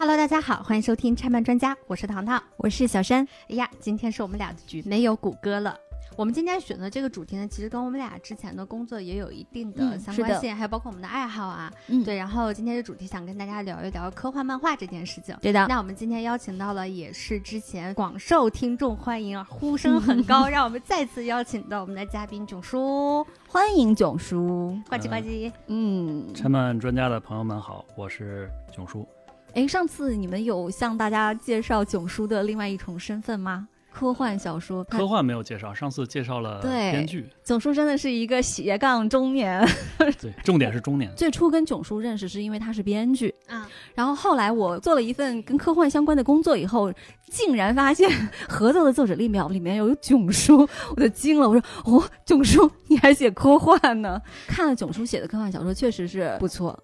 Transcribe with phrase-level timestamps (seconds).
[0.00, 2.40] Hello，大家好，欢迎收听拆漫专家，我是糖糖。
[2.56, 3.26] 我是小山。
[3.48, 5.76] 哎呀，今天是我们俩的局，没有谷歌了。
[6.16, 11.68] 我们今天选的这个主题呢，其实跟我们俩之前的工作也有一定的相关性，还有包括我们的爱好啊。
[11.88, 15.36] 嗯对，然后今天的主题想跟大家聊一聊科幻漫画这件事情。
[15.40, 24.78] 对的，那我们今天邀请到了，也是之前广受听众欢迎啊，呼声很高， 让我们再次邀请到我们的嘉宾囧叔， 欢迎囧叔。
[24.88, 25.52] 呱唧呱唧。
[25.66, 29.06] 嗯，拆漫专家的朋友们好，我是囧叔。
[29.54, 33.68] 哎，上次你们有向大家介绍囧叔的另外一重身份吗？
[33.90, 39.66] 科幻小说，科幻没有介绍，上次介绍了对编剧，囧叔真的是一个斜杠中年。
[40.20, 41.12] 对，重点是中年。
[41.16, 46.92] 最初跟囧叔认识是因为他是编剧，啊，然后后来我做了一份跟科幻相关的工作以后，
[47.28, 48.08] 竟然发现
[48.48, 50.58] 合作的作者列表里面有囧叔，
[50.94, 51.48] 我就惊了。
[51.48, 54.20] 我说哦，囧叔你还写科幻呢？
[54.46, 56.78] 看了囧叔写的科幻小说，确实是不错。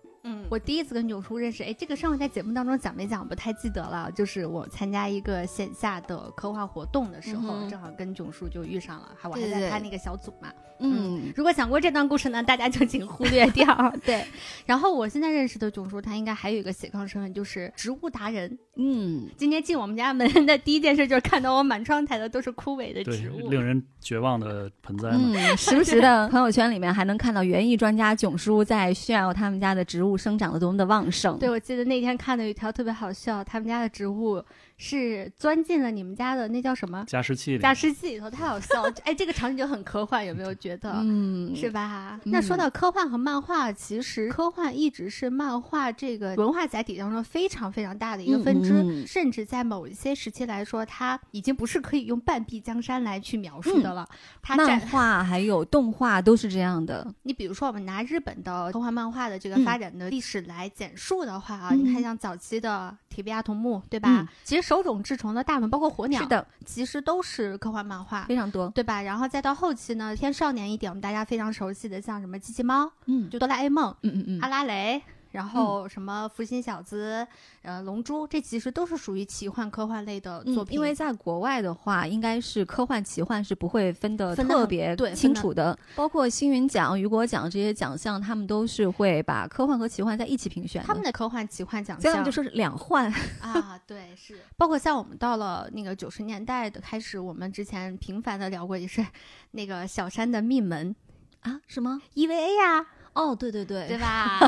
[0.54, 4.10] 嗯，我第一次跟囧叔认识，哎，这个上回在节目当中讲没讲不太记得了。
[4.12, 10.52] 就是我参加一个线下的科幻活动的时候，嗯正好跟囧叔就遇上了，还我还在他那个小组嘛。
[10.80, 13.64] 嗯，如果讲过这段故事呢，大家就请忽略掉。
[14.04, 14.24] 对，
[14.66, 18.58] 然后我现在认识的囧叔，他应该还有一个斜杠身份，就是植物达人。
[18.76, 23.48] 嗯，今天进我们家门的第一件事就是看到我满窗台的都是枯萎的植，物。
[23.48, 25.32] 令人绝望的盆栽们。
[25.32, 31.38] 嗯， 时不时的 朋友圈里面还能看到园艺专家囧叔在炫耀他们家的植物生长长得多么的旺盛。
[31.38, 34.44] 对，我记得那天看到有一条特别好笑，他们家的植物
[34.76, 38.92] 是钻进了你们家的那叫什么加湿器里，加湿器里头，太好笑了。
[39.04, 40.92] 哎，这个场景就很科幻，有没有觉得？
[41.02, 42.18] 嗯，是吧？
[42.24, 54.06] 嗯那说到科幻和漫画，其实科幻一直是漫画这个文化载体当中非常非常大的一个分支，嗯嗯嗯甚至在某一些时期来说，它已经不是可以用半壁江山来去描述的了。
[54.42, 57.06] 它漫占画还有动画都是这样的。
[57.22, 64.22] 你比如说，我们拿日本的科幻漫画的这个嗯发展的历史来简述的话啊，嗯你看像早期的铁臂阿童木，对吧？
[64.22, 68.24] 嗯其实手冢治虫的大门，包括火鸟，是的，其实都是科幻漫画。
[68.24, 68.70] 非常多。
[68.70, 69.02] 对吧？
[69.02, 75.02] 然后再到后期呢，偏少年一点，我们大家非常熟悉的，像什么机器猫，嗯，就哆啦 A 梦、嗯嗯嗯，阿拉蕾，
[75.34, 77.26] 然后什么福星小子、
[77.62, 80.74] 呃龙珠，这其实都是属于奇幻科幻类的作嗯，品。
[80.74, 85.76] 因为在国外的话，应该是科幻、奇幻是不会分得特别清楚的。
[85.96, 90.84] 包括星云奖、雨果奖这些奖项，他们都是会把科幻和奇幻在一起评选。
[90.84, 93.12] 他们的科幻、奇幻奖这样项就说是两幻。
[93.42, 99.04] 啊，对，是包括像我们到了那个九十年代的开始，我们之前频繁的聊过，也是
[99.50, 100.94] 那个小山的命门
[101.40, 101.60] 啊？
[101.66, 104.38] 什么？EVA 呀、哦，对对对，对吧？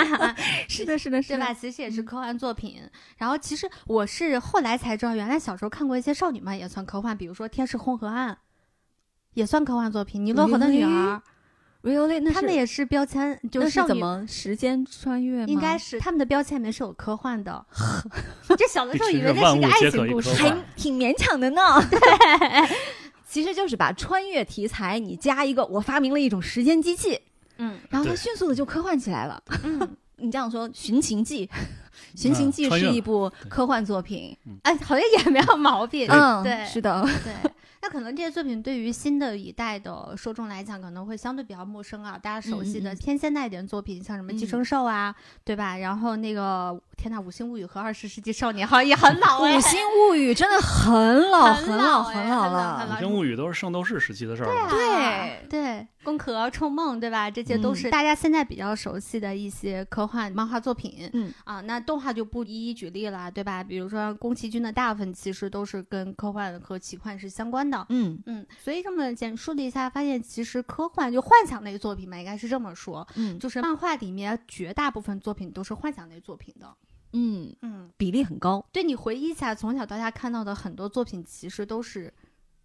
[0.68, 1.54] 是的，是的，是的，对吧？
[1.54, 2.80] 其实也是科幻作品。
[3.16, 8.32] 然后其实我是后来才知道，原来小时候看过一些少女漫也算科幻，比如说《天使红河岸》，
[9.34, 10.24] 也算科幻作品。
[10.24, 11.22] 尼罗河的女儿
[11.82, 12.20] ，Really？
[12.20, 15.46] 那他们也是标签，就是怎么时间穿越吗？
[15.46, 17.64] 应该是他们的标签里面是有科幻的，
[18.58, 21.62] 这小的时候以为这是那是个爱情故事还挺勉强的呢。
[23.26, 27.20] 其实就是把穿越题材你加一个，我发明了一种时间机器，
[27.60, 27.78] 嗯。
[27.88, 29.40] 然后它迅速的就科幻起来了。
[29.62, 31.46] 嗯， 你这样说，《寻秦记》，
[32.20, 34.36] 《寻秦记是一部科幻作品。
[34.64, 37.50] 哎，好像也没有毛病，嗯，对，是的，对，
[37.82, 42.18] 那可能这些作品对于新的一代的受众来讲，可能会相对比较陌生啊。
[42.22, 42.98] 大家熟悉的嗯嗯嗯。
[42.98, 45.78] 偏现代一点的作品，像什么《寄嗯生兽》啊，对吧？
[45.78, 49.56] 然后那个天呐，《五星物语》和《二十世纪少年》好像也很老哎。
[49.56, 52.96] 五，星物语》真的很老，很老，很老了。
[52.96, 54.68] 五星物语都是圣斗士时期的事儿了。
[54.68, 55.48] 对对。
[55.48, 57.30] 对，宫壳、冲梦，对吧？
[57.30, 61.08] 这些都是大家现在比较熟悉的一些科幻漫画作品。
[61.12, 63.62] 嗯啊，那动画就不一一举例了，对吧？
[63.62, 67.86] 比如说宫崎骏的大部分其实都是跟科幻和奇幻是相关的。
[67.90, 76.66] 嗯嗯，所以这么简述了一下，发现其实科幻就幻想类作品嘛，应该是这么说，嗯就是漫画里面绝大部分作品都是幻想类作品的。
[77.12, 78.64] 嗯，嗯，比例很高。
[78.70, 82.12] 对你回忆一下，从小到大看到的很多作品，其实都是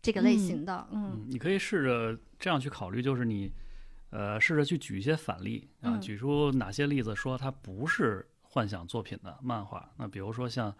[0.06, 0.88] 这个类型的。
[0.92, 3.52] 嗯嗯，你可以试着这样去考虑，就是你，
[4.12, 9.90] 呃，试着去举一些反例啊，嗯举出哪些例子说它不是幻想作品的漫画。
[9.98, 10.74] 那比如说像，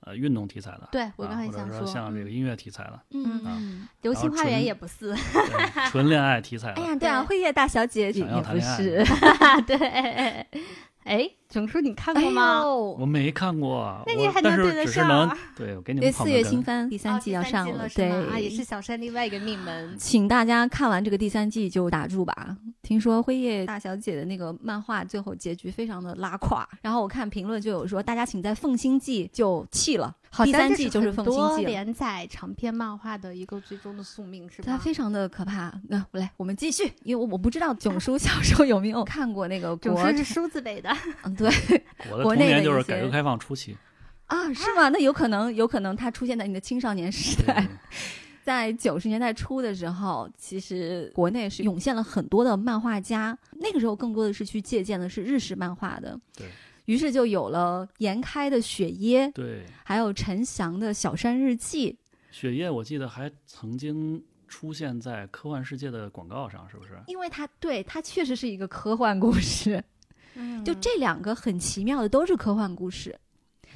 [0.00, 9.04] 呃，运动题材的，对我刚才啊、或者想说嗯像这个音乐题材的，嗯嗯，流星花园也不是，对纯恋爱题材的，哎呀，对啊，辉夜大小姐也不是。
[9.66, 10.46] 对。
[11.04, 12.60] 哎，囧叔，你看哎过吗？
[12.62, 19.96] 呦我没看过，那你还能对得上只是能对我给你对，们四月新番第三哦季要上了，对是吗啊，也是小山另外一个命门。
[19.98, 22.56] 请大家看完这个第三季就打住吧。
[22.82, 34.64] 听说辉夜 大小姐的那个漫画最后结局非常的拉胯，然后我看评论就有说，大家请在奉新季就弃了，第好第三季就是很凤星季连载长篇漫画的一个最终的宿命，是吧？
[34.66, 35.72] 它非常的可怕。
[35.88, 40.90] 那我来，我们继续，因为我我不知道囧叔小时候有没有看过那个 国总是是梳子北的
[41.22, 43.76] 嗯，对， 我的国童年就是改革开放初期，
[44.26, 44.88] 啊，是吗？
[44.88, 47.66] 那有可能，有可能它出现在你的青少年时代。
[48.42, 56.18] 在九十年代初的时候，其实国内是涌现了很多的漫画家，那个时候更多的是去借鉴的是日式漫画的。
[56.36, 56.46] 对。
[56.86, 61.92] 于是就有了岩开的《雪耶》，对，还有陈翔的《小山日记》。
[62.32, 66.98] 雪夜我记得还曾经出现在科幻世界的广告上，是不是？
[67.06, 69.84] 因为它对它确实是一个科幻故事。
[70.64, 73.18] 就这两个很奇妙的都是科幻故事，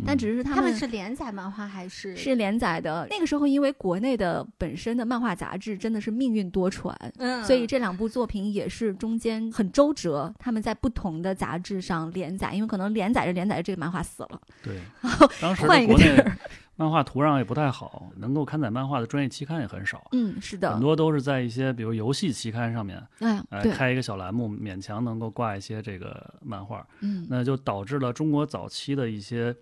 [0.07, 2.17] 但只是他们他们是连载漫画还是？
[2.17, 3.07] 是连载的。
[3.11, 7.45] 那个时候，因为国内的本身的漫画杂志真的是命运多舛，嗯。
[7.45, 16.37] 所以这两部作品也是中间很周折，他们在不同的杂志上连载，因为可能连载着连载着这个漫画死了，对 然后，当时换一个的国内地儿。
[16.77, 29.55] 漫画土壤也不太好，能够刊载漫画的专业期刊也很少，嗯，是的很，多都是在一些比如游戏期刊上面，哎，呃，开一个小栏目，勉强能够挂一些这个漫画，嗯，那就导致了中国早期的一些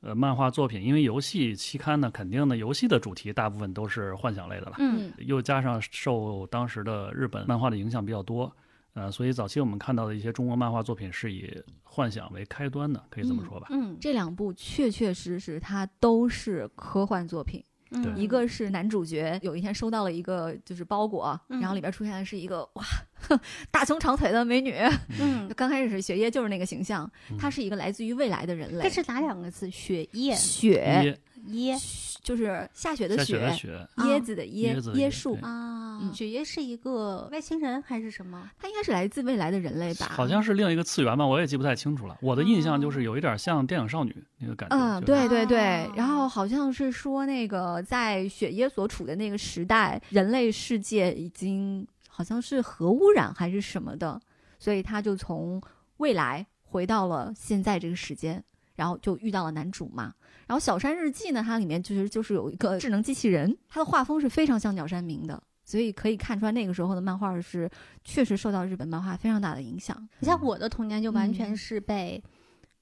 [0.00, 8.50] 呃漫画作品，因为游戏期刊呢，肯定呢游戏的主题大部分都是幻想类的了，嗯又加上受当时的日本漫画的影响比较多，
[8.94, 11.50] 呃，所以早期我们看到的一些中国漫画作品是以
[11.82, 13.68] 幻想为开端的，可以这么说吧。
[13.70, 17.62] 嗯这两部确确实实它都是科幻作品。
[17.92, 22.84] 嗯一个是男主角有一天收到了一个就是包裹，嗯然后里边出现的是一个哇
[23.70, 24.74] 大胸长腿的美女，
[25.20, 28.84] 嗯，刚开始是雪夜就是那个形象，嗯她是一个来自于未来的人类。
[28.84, 29.68] 这是哪两个字？
[29.70, 31.18] 雪夜雪
[31.50, 35.38] 椰椰就是下雪的雪，雪的雪，椰子的椰，椰椰椰树。
[35.42, 38.50] 啊嗯，雪椰是一个外星人还是什么？
[38.58, 40.06] 它应该是来自未来的人类吧？
[40.10, 42.16] 好像是另一个次元吧，我也记不太清楚了。
[42.22, 44.76] 我的印象就是有一点像电影少女那个感觉。
[44.76, 54.18] 嗯，对对对啊，然后好像是说那个在雪椰所处的那个时代，人类世界已经好像是核污染还是什么的，
[54.58, 55.60] 所以他就从
[55.98, 58.42] 未来回到了现在这个时间，
[58.74, 60.14] 然后就遇到了男主嘛。
[60.50, 65.40] 然后《小山日记》呢，它里面其实就是有一个智能机器人，它的画风是非常像鸟山明的。
[65.64, 67.70] 所以可以看出来，那个时候的漫画是
[68.04, 69.96] 确实受到日本漫画非常大的影响。
[70.18, 72.20] 你像我的童年就完全嗯是被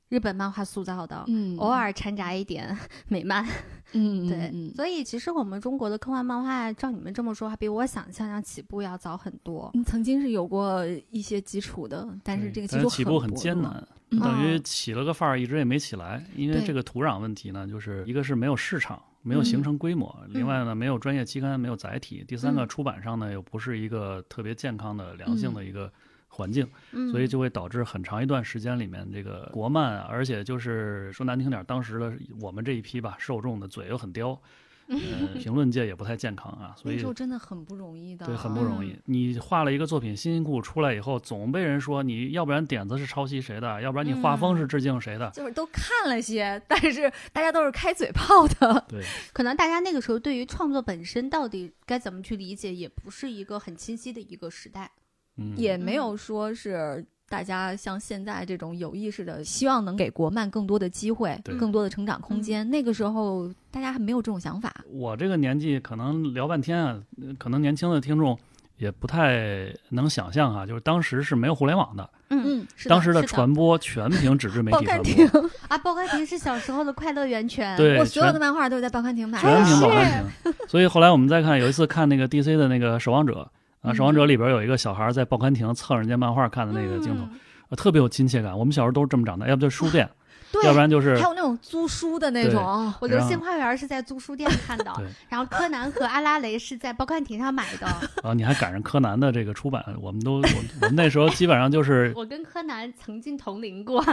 [0.08, 2.76] 日本漫画塑造的，嗯偶，尔掺杂一点
[3.08, 3.46] 美漫。
[3.92, 9.70] 嗯，对，嗯所以其实我们中国的科幻漫画，照你们这么说，还比我想象要起步要早很多。
[9.74, 13.34] 嗯曾经是有过一些基础的，但是这个基础起步很。
[13.34, 16.24] 艰难，嗯等于嗯起了个范儿，一直也没起来。
[16.34, 25.90] 因为这个土壤问题呢，就是一个是没有市场，没有形成规模；另外呢，没有专业期刊，没有载体；第三个，嗯出版上呢又不是一个特别健康的、良性的一个
[26.38, 34.40] 环境，嗯，所以就会导致很长一段时间里面，这个国漫啊，而且就是说难听点，当时的我们这一批吧，受众的嘴又很刁，
[34.86, 34.96] 呃，
[35.38, 39.02] 评论界也不太健康啊， 所以那时候真的很不容易的，对，很不容易嗯。
[39.06, 45.28] 你画了一个作品，辛辛苦苦出来以后，总被人说你要不然点子是抄袭谁的，要不然你画风是致敬谁的。
[45.32, 48.86] 就是都看了些， 但是大家都是开嘴炮的。
[48.88, 49.02] 对，
[49.34, 54.90] 可能大家那个时候对于创作本身到底该怎么去理解，也不是一个很清晰的一个时代。
[55.38, 62.68] 嗯，也没有说是大家像现在这种有意识的，希望能给国漫更多的机会对，更多的成长空间。
[62.68, 64.74] 那个时候大家还没有这种想法。
[64.90, 68.38] 我这个年纪可能聊半天啊，呃可能年轻的听众
[68.78, 77.76] 也不太能想象啊，就是当时是没有互联网的，嗯嗯，是当时的传播全凭纸质媒体传刊亭播，，啊，报刊亭是小时候的快乐源泉。
[77.76, 79.90] 对我所有的漫画都是在报刊亭买的全凭报。
[79.90, 80.54] 刊亭。
[80.66, 88.56] 所以后来我们再看，有一次看那个 DC 的那个《守望者》啊，《守望者》嗯里边有一个小孩在报刊亭蹭人家漫画看的那个镜头，特别有亲切感。
[88.56, 90.08] 我们小时候都是这么长大，要不就是书店，
[90.50, 92.64] 对，要不然就是还有那种租书的那种。
[92.64, 94.92] 哦我《流然后星花园》是在租书店看的，
[95.28, 97.86] 然后柯南和阿拉蕾是在报刊亭上买的。
[98.22, 100.48] 啊，你还赶上柯南的这个出版，我们都我
[100.80, 104.04] 我们那时候基本上就是， 我跟柯南曾经同龄过。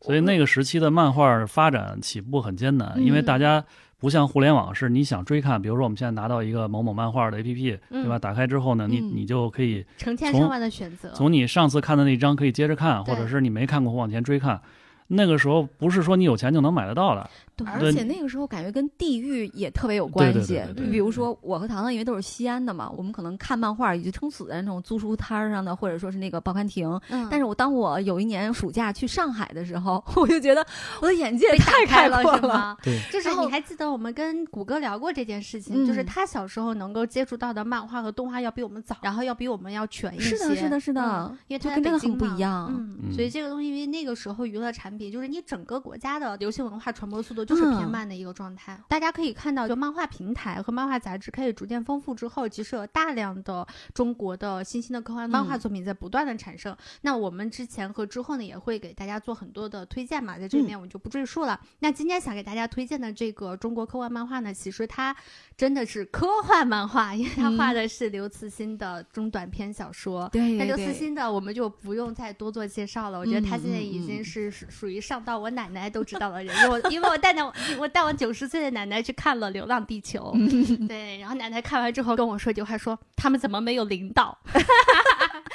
[0.00, 3.64] 所以那个时期的漫画发展起步很艰难，因为嗯大家
[4.04, 8.18] 不像互联网是你想追看，比如说我们现在拿到一个某某漫画的 APP，对吧？
[8.18, 11.10] 嗯，打开之后呢，你嗯你就可以从成千上万的选择。
[11.14, 14.60] 从你上次看的那张可以接着看，或者是你没看过往前追看。
[15.06, 20.86] 那个时候不是说你有钱就能买得到的，对而且那个时候感觉跟地域也特别有关系对对对对。
[20.86, 26.88] 对比如说我和糖糖因为都是西安的嘛，我们可能看漫画已经撑死在那种租书摊儿上的，或者说是那个报刊亭。
[27.10, 30.66] 嗯，但是我当我有一年暑假去上海的时候， 我就觉得
[31.00, 32.76] 我的眼界太开了开阔是吗？
[32.82, 40.34] 对，就是你还记得我们跟谷歌聊过这件事情，就是嗯他小时候能够接触到的漫画和动画要比我们早，然后要比我们要全一些。
[40.36, 42.96] 是的，是的，是的嗯，因为他跟真的北京嘛很不一样。
[43.12, 48.80] 所以这个东西，因为那个时候娱乐产产品，就是你整个国家的流行文化传播速度就是偏嗯慢的一个状态。
[48.88, 56.76] 大家可以看到，就漫画平台和漫画杂志开始逐渐丰富之后，其实有大量的中国的新兴的科幻漫画嗯作品在不断的产生。
[57.00, 61.60] 那我们之前和之后呢，也会给大家做很多的推荐嘛，在这里面我们就不赘述了。
[61.80, 65.14] 那今天想给大家推荐的这个中国科幻漫画呢，其实它
[65.56, 70.28] 真的是科幻漫画，因为它画的是刘慈欣的中短篇小说。
[70.28, 80.34] 对那刘慈欣的我们就不用再多做介绍了，我觉得他现在已经是属属于上到我奶奶都知道的人，因为我因为我带着我我带我九十岁的奶奶去看了《流浪地球》，
[80.86, 84.36] 对，然后奶奶看完之后跟我说一句话说，他们怎么没有领导？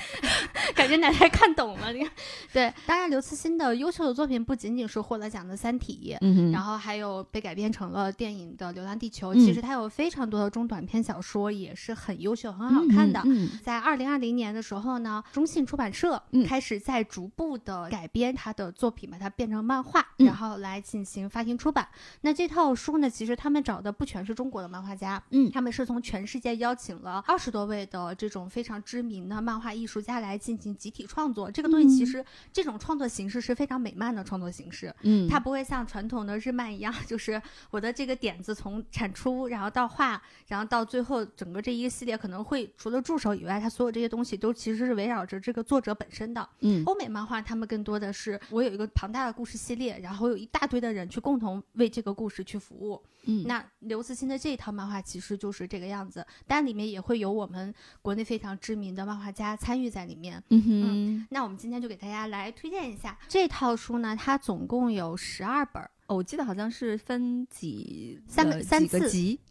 [0.76, 2.12] 感觉奶奶看懂了，你看，
[2.54, 9.40] 对，当然刘慈欣的优秀的作品不仅仅是获得奖的《三体》，嗯，然后还有被改编成了电影的《流浪地球》，嗯。
[9.40, 13.22] 其实他有非常多的中短篇小说，也是很优秀、很好看的。
[13.26, 16.46] 嗯在二零二零年的时候呢，中信出版社嗯。
[16.46, 20.26] 开始在逐步的改编他的作品，把它变成漫画，嗯。
[20.26, 21.88] 然后来进行发行出版。
[22.22, 25.50] 那这套书呢，其实他们找的不全是中国的漫画家，嗯。
[25.52, 31.50] 他们是从全世界邀请了二十多位的这种非常知名的漫画艺术家来进行集体创作。
[31.50, 37.42] 这个东西其嗯实这种创作形式是非常美漫的创作形式，嗯，它不会像传统的日漫一样，就是
[37.72, 46.48] 我的这个点子从产出，然后到画，然后到最后整个这一个系列可能会除了助手以外，它所有这些东西都其实是围绕着这个作者本身的。
[46.60, 53.02] 嗯欧美漫画他们更多的是我有一个庞大的故事系列，然后有一大堆的人去共同为这个故事去服务。
[53.26, 60.44] 嗯那刘慈欣的这一套漫画其实就是这个样子，但里面也会有我们国内非常知名的漫画家参与在里面。
[60.50, 63.16] 嗯哼，那我们今天就给大家来推荐一下。
[63.28, 69.00] 这套书呢，它总共有十二本我记得好像是分几三个呃三次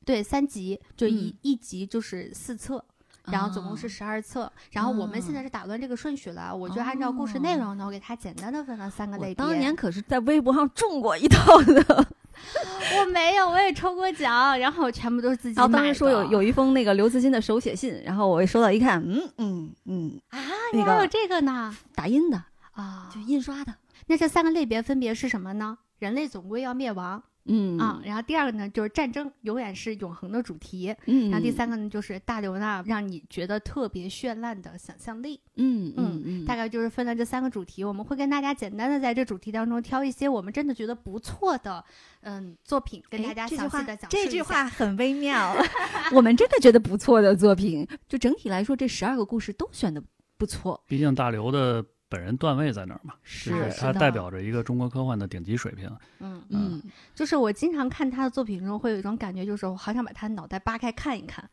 [0.04, 2.84] 对，三集，就一、嗯一集就是四册，
[3.30, 4.50] 然后总共是啊十二册。
[4.70, 9.34] 然后我们现在是打乱这个顺序了，我就按照故事内容呢，我给它简单的分了三个类别。
[9.34, 12.06] 当年可是在微博上中过一套的，
[12.98, 15.60] 我没有，我也抽过奖，然后我全部都是自己买的。
[15.62, 20.38] 然后当时说有有一封那个刘慈欣的手写信，然后我一收到一看，嗯嗯嗯，啊，
[20.72, 22.42] 那个你还有这个呢打印的，
[22.72, 23.20] 啊就？
[23.20, 23.74] 印刷的，
[24.06, 25.78] 那这三个类别分别是什么呢？
[25.98, 27.78] 人类总归要灭亡嗯。
[27.78, 35.40] 啊，然后第二个呢就是战争永远是永恒的主题，嗯，然后第三个呢就是大刘那让你觉得特别绚烂的想象力。
[35.56, 35.92] 嗯。
[35.96, 41.84] 嗯嗯，大概就是分了这三个主题，我们会跟大家简单的在这主题当中挑一些我们真的觉得不错的，
[42.20, 45.56] 嗯，作品跟大家详细的讲述这句话很微妙，
[46.12, 50.02] 我们真的觉得不错的作品，就整体来说，这十二个故事都选的
[50.36, 55.90] 不错，毕竟大刘的本人段位在哪儿嘛，是他代表着一个中国科幻的顶级水平。
[56.20, 56.82] 嗯，嗯
[57.14, 61.48] 就是我经常看他的作品中，会有一种感觉，就是我好想把他脑袋扒开看一看，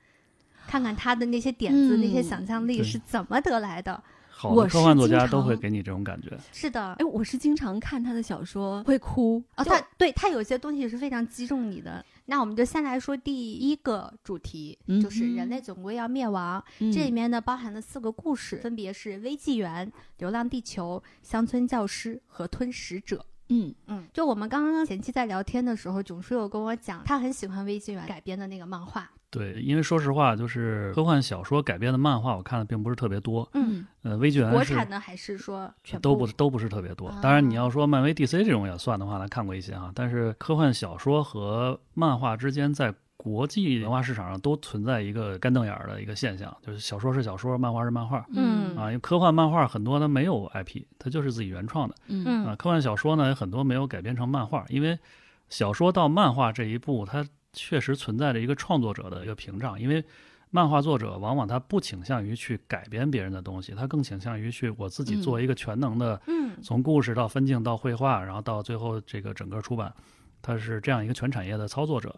[0.68, 4.02] 看看他的那些点子、嗯那些想象力是怎么得来的。
[4.38, 6.38] 好的科幻作家都会给你这种感觉。
[6.52, 12.06] 是的，哎，我是经常看他的小说会哭啊，他对他有些东西是非常击中你的。
[12.26, 16.64] 那我们就先来说第一个主题，就是人类总归要灭亡。
[16.80, 23.18] 嗯这里面呢包含了四个故事，分别是《微纪元》《流浪地球》《乡村教师》和《吞食者》。
[23.50, 29.12] 嗯嗯，就我们刚刚前期在聊天的时候，囧叔有跟我讲，他很喜欢《微纪元》改编的那个漫画。
[29.38, 33.48] 对，因为说实话，就是科幻小说改编的漫画，我看的并不是特别多。
[33.54, 37.20] 嗯，呃，微纪元是国产的还是说全都部不都不是特别多啊。
[37.22, 39.92] 当然，你要说漫威、DC 这种也算的话，那看过一些啊。
[39.94, 48.86] 但是科幻小说和漫画之间，在国际文化市场上都存在一个干瞪眼儿的一个现象，就是小说是小说，漫画是漫画嗯啊。
[48.88, 52.56] 因为科幻漫画很多它没有 IP，它就是自己原创的嗯嗯啊。
[52.56, 55.00] 科幻小说呢，有很多没有改编成漫画，因为
[55.50, 57.26] 小说到漫画这一步，它
[57.56, 60.04] 确实存在着一个创作者的一个屏障，因为。
[60.52, 69.94] 漫画作者往往他不倾向于去改编别人的东西，他更倾向于去我自己做一个全能的嗯从故事到分镜到绘画，然后到最后这个整个出版，
[70.42, 72.10] 他是这样一个全产业的操作者。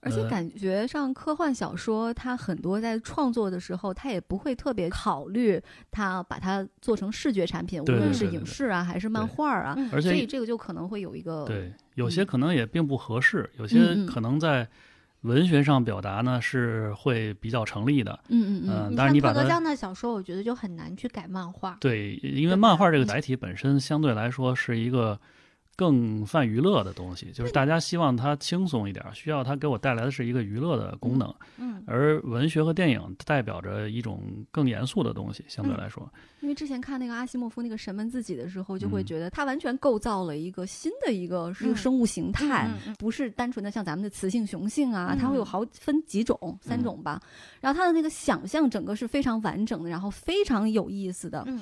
[0.00, 14.66] 呃而且感觉上科幻小说，它很多在创作的时候，它也不会特别考虑它把它做成视觉产品，无论是影视啊还是漫画啊，所以这个就可能会有一个对有些嗯可能也并不合适，有些可能在
[15.22, 18.18] 文学上表达呢是会比较成立的。
[18.28, 21.76] 嗯嗯嗯嗯，你当然你把德江的小说，我觉得就很难去改漫画。
[21.80, 25.18] 对，因为漫画这个嗯载体本身相对来说是一个
[25.76, 31.32] 更泛娱乐的东西，就是大家希望它轻松一点，需要它给我带来的是一个娱乐的功能。
[31.58, 35.78] 嗯而文学和电影代表着一种更严肃的东西，相对嗯。
[35.78, 41.76] 来说，因为之前看那个阿西莫夫那个《神们自己》的时候，就会嗯觉得他完全构造了一个新的一个是嗯。
[41.76, 42.68] 生物形态，
[42.98, 47.20] 不是单纯的像咱们的雌性、雄性啊，它会有嗯好分几种，三种吧。
[47.60, 51.44] 然后它的那个想象整个是非常完整的，然后非常有意思的。
[51.46, 51.60] 嗯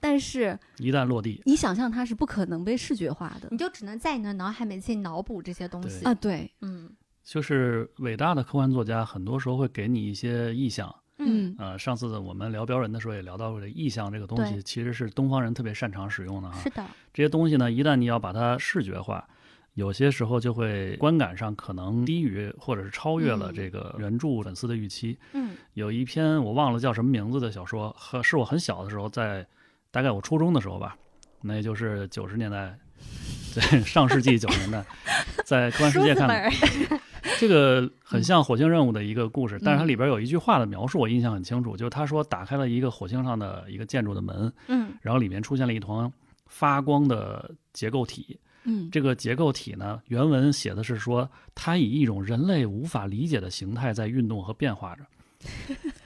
[0.00, 6.14] 但是一旦落地，你想象它是不可能被视觉化的你就只能在你的脑海里面去脑补这些东西啊。
[6.14, 6.90] 对，嗯
[7.22, 10.92] 就是伟大的科幻作家，很多时候会给你一些意象。
[11.18, 16.58] 嗯呃，上次我们聊标人的时候也聊到过，这意象这个东西其实是东方人特别擅长使用的哈。
[16.62, 19.28] 是的，这些东西呢，一旦你要把它视觉化，
[19.74, 25.18] 有些时候就会观感上可能低于或者是超越了嗯这个原著粉丝的预期。
[25.34, 29.46] 嗯有一篇我忘了叫什么名字的小说，和是我很小的时候在，
[29.90, 30.96] 大概我初中的时候吧，
[31.40, 32.78] 那也就是九十年代，
[33.54, 34.84] 对上世纪九十年代，
[35.44, 36.50] 在科幻世界看的。
[37.38, 46.10] 这个很像火星任务的一个故事，但是它里边有一句话的描述，我印象很清楚，就是他说打开了一个火星上的一个建筑的门，嗯然后里面出现了一团
[46.46, 48.38] 发光的结构体。
[48.64, 55.02] 嗯，这个结构体呢，原文写的是说，它以一种人类无法理解的形态在运动和变化着。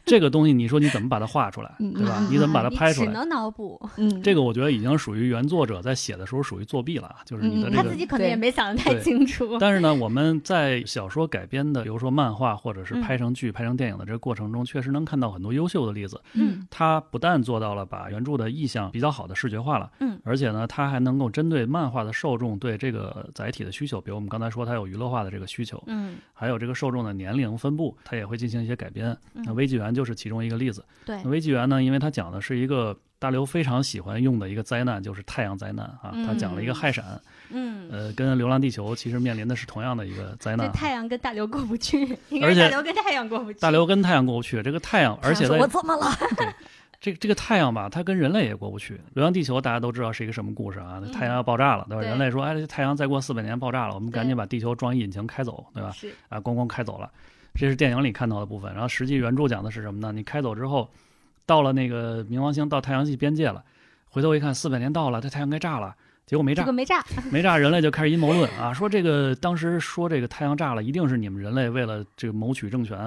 [0.04, 2.26] 这个东西，你说你怎么把它画出来，嗯对吧？
[2.30, 3.06] 你怎么把它拍出来？
[3.06, 3.80] 你只能脑补。
[3.96, 9.56] 嗯，这个我觉得已经属于原作者在写的时候属于作弊了，啊就是你的嗯这个他自己可能也没想得太对清楚。
[9.58, 16.20] 但是呢，我们在小说改编的，比如说漫画或者是嗯拍成剧、拍成电影的这个过程中，确实能看到很多优秀的例子。
[16.34, 29.16] 嗯它不但做到了把原著的意象比较好的视觉化了，嗯，而且呢，他还能够针对漫画的受众对这个载体的需求，比如我们刚才说它有娱乐化的这个需求，嗯还有这个受众的年龄分布，它也会进行一些改编。
[29.32, 30.84] 那嗯，微纪元就是其中一个例子。
[31.06, 37.04] 对那，微纪元呢，因为它讲的是一个大刘非常喜欢用的一个灾难，就是太阳灾难啊，他讲了一个嗯氦闪，
[37.50, 43.58] 嗯，呃，跟《流浪地球》其实面临的是同样的一个灾难太阳跟大刘过不去， 应该而且是大刘跟太阳过不去。
[43.60, 46.10] 大刘跟太阳过不去，这个太阳，而且我怎么了？
[47.00, 48.98] 这个这个太阳吧，它跟人类也过不去。
[49.12, 50.98] 流浪地球大家都知道是一个什么故事啊？
[51.04, 52.02] 那太阳要爆炸了，对吧？
[52.02, 55.90] 对人类说，哎，这太阳再过四百年爆炸了，我们赶紧把地球装一引擎开走，对吧？
[55.92, 57.10] 是，啊，咣咣开走了，
[57.54, 58.72] 这是电影里看到的部分。
[58.72, 60.12] 然后实际原著讲的是什么呢？
[60.12, 60.90] 你开走之后，
[61.46, 63.64] 到了那个冥王星，到太阳系边界了，
[64.08, 65.94] 回头一看，四百年到了，这太阳该炸了。
[66.26, 67.04] 结果没炸这个，没炸。
[67.30, 72.98] 没炸，人类就开始阴谋论啊，说这个当时说这个太阳炸了，一定是你们人类为了这个谋取政权，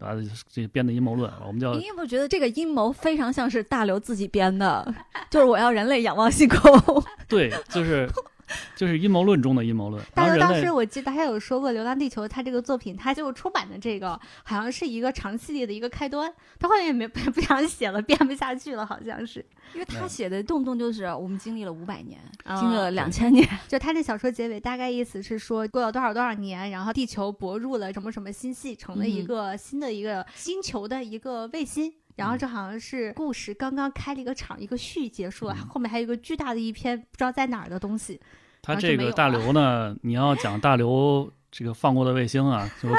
[0.00, 0.10] 啊，
[0.48, 4.92] 这编的阴谋论，我们叫你有没有觉得这个阴谋非常像是大刘自己编的？
[5.30, 7.04] 就是我要人类仰望星空。
[7.28, 8.10] 对，就是
[8.76, 10.02] 就是阴谋论中的阴谋论。
[10.14, 19.44] 然大刘当时我记得还有说过，《流浪地球》它这个作品，它就出版的这个好像是一个长系列的一个开端，他后面也没不 不想写了，编不下去了，好像是。
[19.74, 31.92] 因为他写的动不动就是我们经历了五百年，啊经历了两千年，就他这小说结尾大概意思是说，过了多少多少年，然后地球泊入了什么什么星系，成了一嗯个新的一个星球的一个卫星。
[32.16, 38.20] 然后这好像是故事刚刚开了一个场，一个序结束了，嗯后面还有一个巨大的一篇不知道在哪儿的东西。
[38.62, 42.96] 他这个大刘呢，你要讲大刘这个放过的卫星啊，就哥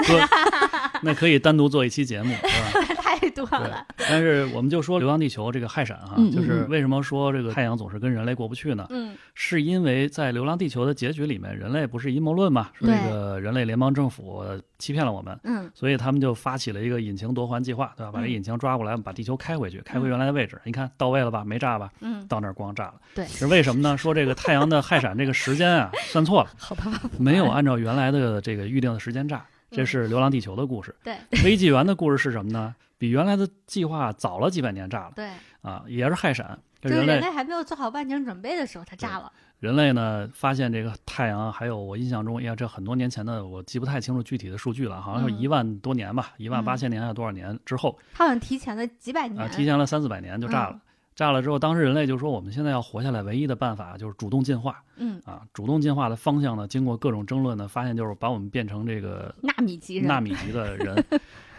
[1.04, 2.97] 那可以单独做一期节目，是吧？
[3.20, 8.86] 太多对了，，但是我们就说《流浪地球》这个氦闪哈、就是嗯为什么说这个太阳总是跟人类过不去呢？
[8.90, 14.44] 嗯是因为在《流浪地球》的结局里面，人类不是阴谋论嘛，说这个人类联邦政府
[14.80, 18.12] 欺骗了我们，嗯所以他们就发起了一个引擎夺还计划，对吧？
[18.12, 20.60] 把这嗯引擎抓过来，把地球开回去，开回原来的位置。
[20.64, 21.44] 你看到位了吧？
[21.46, 21.92] 没炸吧？
[22.02, 22.96] 嗯，到那儿光炸了。
[23.16, 23.98] 对是为什么呢？
[23.98, 26.84] 说这个太阳的氦闪这个时间啊算错了， 好吧，
[27.20, 29.46] 没有按照原来的这个预定的时间炸。
[29.70, 30.96] 这是《流浪地球》的故事。
[31.04, 32.74] 对微纪元的故事是什么呢？
[32.98, 35.30] 比原来的计划早了几百年炸了对，
[35.62, 36.58] 啊，也是氦闪。
[36.80, 39.32] 就是人类还没有做好万全准备的时候，它炸了。
[39.60, 49.44] 人类呢发现这个太阳，还有我印象中，哎呀，这很多年前的，我记不太清楚具体的数据了，好像有嗯一万多年吧，一万八千年还是多少年之后它好像提前了几百年。
[49.44, 50.74] 啊，提前了三四百年就炸了。
[50.76, 50.82] 嗯
[51.18, 55.42] 炸了之后，当时人类就说，我们现在要活下来，唯一的办法就是主动进化嗯，啊。
[55.52, 60.00] 主动进化的方向呢，经过各种争论呢，发现就是把我们变成这个纳米级。
[60.00, 61.04] 纳米级的人。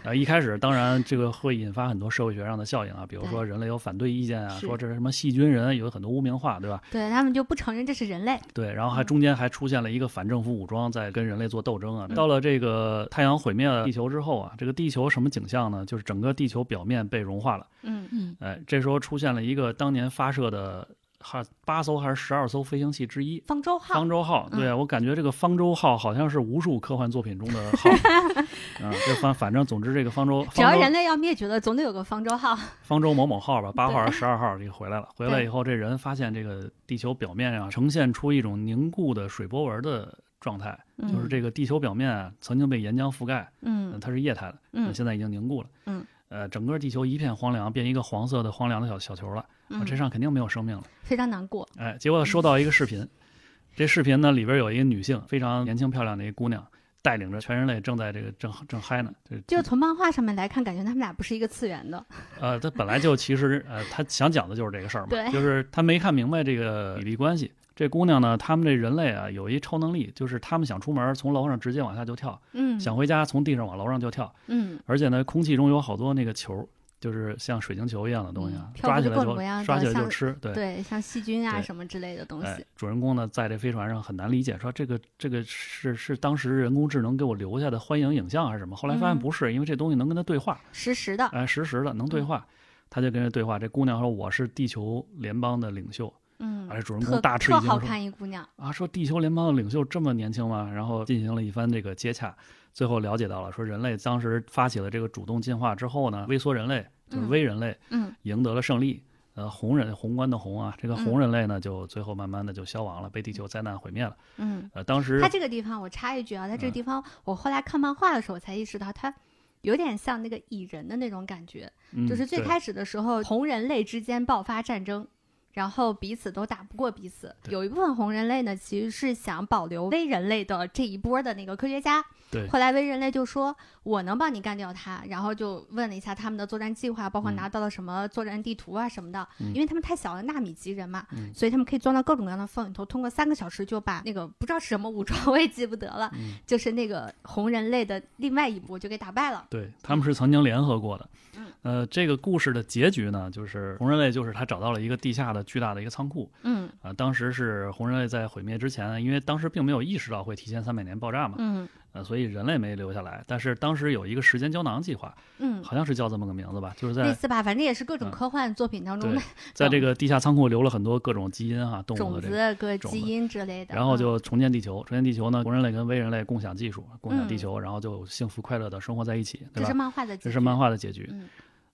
[0.03, 6.81] 呃，一开始当然这个会引发很多社会学上的效应啊，比如说人类有反对意见啊，说这是什么细菌人，有很多污名化，对吧？
[6.91, 8.39] 对他们就不承认这是人类。
[8.53, 12.07] 对，然后嗯还中间还出现了一个反政府武装在跟人类做斗争啊。
[12.09, 15.85] 嗯到了这个太阳毁灭了地球之后啊，这个地球什么景象呢？
[15.85, 17.67] 就是整个地球表面被融化了。
[17.83, 20.87] 嗯嗯哎，这时候出现了一个当年发射的
[21.21, 23.39] 哈八艘还是十二艘飞行器之一。
[23.45, 23.93] 方舟号。
[23.93, 27.89] 方舟号，嗯对、我感觉这个方舟号好像是无数科幻作品中的号，
[28.81, 32.57] 啊，这反反正总之这个方舟，只要人类要灭绝了，总得有个方舟号。
[32.81, 35.09] 方舟某某号吧，八号还是十二号，这个回来了。
[35.15, 45.69] 回来以后，这人发现这个地球表面上呈现出一种凝固的水波纹的状态，就是这个地球表面啊曾经被岩浆覆盖，嗯它是液态的，嗯现在已经凝固了。
[45.85, 49.45] 嗯，呃，整个地球一片荒凉，变一个黄色的荒凉的小小球了。
[49.85, 50.83] 这上肯定没有生命了。
[51.03, 51.67] 非常难过。
[51.77, 53.07] 哎，结果收到一个视频，
[53.75, 56.65] 这视频呢里边有一个女性，非常年轻漂亮的一个姑娘，
[57.01, 59.11] 带领着全人类正在这个正正嗨呢。
[59.29, 62.05] 就就从漫画上面来看，感觉他们俩不是一个次元的。
[62.39, 67.51] 呃，他本来就其实呃，他想讲的就是这个事儿嘛，对就是他没看明白这个比例关系。
[67.75, 74.35] 这姑娘呢，他们这人类啊，有一超能力，就是他们想出门，从楼上直接往下就跳；嗯，想回家，从地上往楼上就跳。
[74.47, 76.67] 嗯，而且呢，空气中有好多那个球，
[76.99, 80.33] 就是像水晶球一样的东西啊，抓起来就抓起来就吃。
[80.41, 88.75] 对，对，像细菌啊什么之类的东哎西。，主人公呢在这飞船上很难理解，说这个这个是是当时人工智能给我留下的欢迎影像还是什么？
[88.75, 92.45] 后来发现嗯不是，因为这东西能跟他对话，实时的，哎，实时的能对话。
[92.91, 98.43] 他就跟人对话，这姑娘说：“我是地球联邦的领袖。”嗯，而且主人公大吃好看一姑娘。
[98.55, 100.71] 啊，说地球联邦的领袖这么年轻吗？
[100.73, 102.35] 然后进行了一番这个接洽，
[102.79, 109.03] 最后了解到了，说人类当时发起了这个主动进化之后呢，微缩人类就是嗯微人类嗯赢得了胜利。
[109.33, 114.15] 呃，红人宏观的红啊，这个嗯红人类呢，就最后慢慢的就消亡了，被地球灾难毁灭了。
[114.37, 119.13] 嗯，呃，当时他这个地方我插一句啊，他这个嗯地方我后来看漫画的时候我才意识到，他
[119.59, 125.05] 有点像那个蚁人的那种感觉，嗯就是最开始的时候，红人类之间爆发战争。
[125.51, 132.05] 然后彼此都打不过彼此，有一部分红人类呢，其实是想保留微人类的这一波的那个科学家。
[132.31, 139.27] 对后来微人类就说：“我能帮你干掉他。”然后就问了一下他们的作战计划，包括嗯拿到了什么作战地图啊什么的。
[139.39, 149.45] 嗯因为他们太小了，纳米级人嘛，嗯所以他们可以钻到各种各样的缝里头，通过三个小时就把那个不知道是什么武装，我也记不得了，嗯就是那个红人类的另外一波就给打败了。
[149.49, 151.09] 对，他们是曾经联合过的。
[151.37, 161.67] 嗯呃，这个故事的结局呢，就是红人类就是他找到了一个地下的巨大的一个仓库嗯啊、当时是红人类在毁灭之前，因为当时并没有意识到会提前三百年爆炸嘛，嗯
[161.99, 163.23] 呃，所以人类没留下来。
[163.27, 169.15] 但是当时有一个时间胶囊计划，嗯，好像是叫这么个名字吧，就是在类似吧，反正也是各种嗯科幻作品当中
[169.53, 172.53] 在这 个地下仓库留了很多各种基因啊，动物种的这个。
[172.53, 173.75] 子、各基因之类的。
[173.75, 179.73] 然后嗯就重建地球，重建地球呢，红人类跟微人类共享技术，共享地嗯球，然后就幸福快乐的生活在一起，对吧这是？
[179.73, 181.07] 漫画的结局，这是漫画的结局。
[181.11, 181.27] 嗯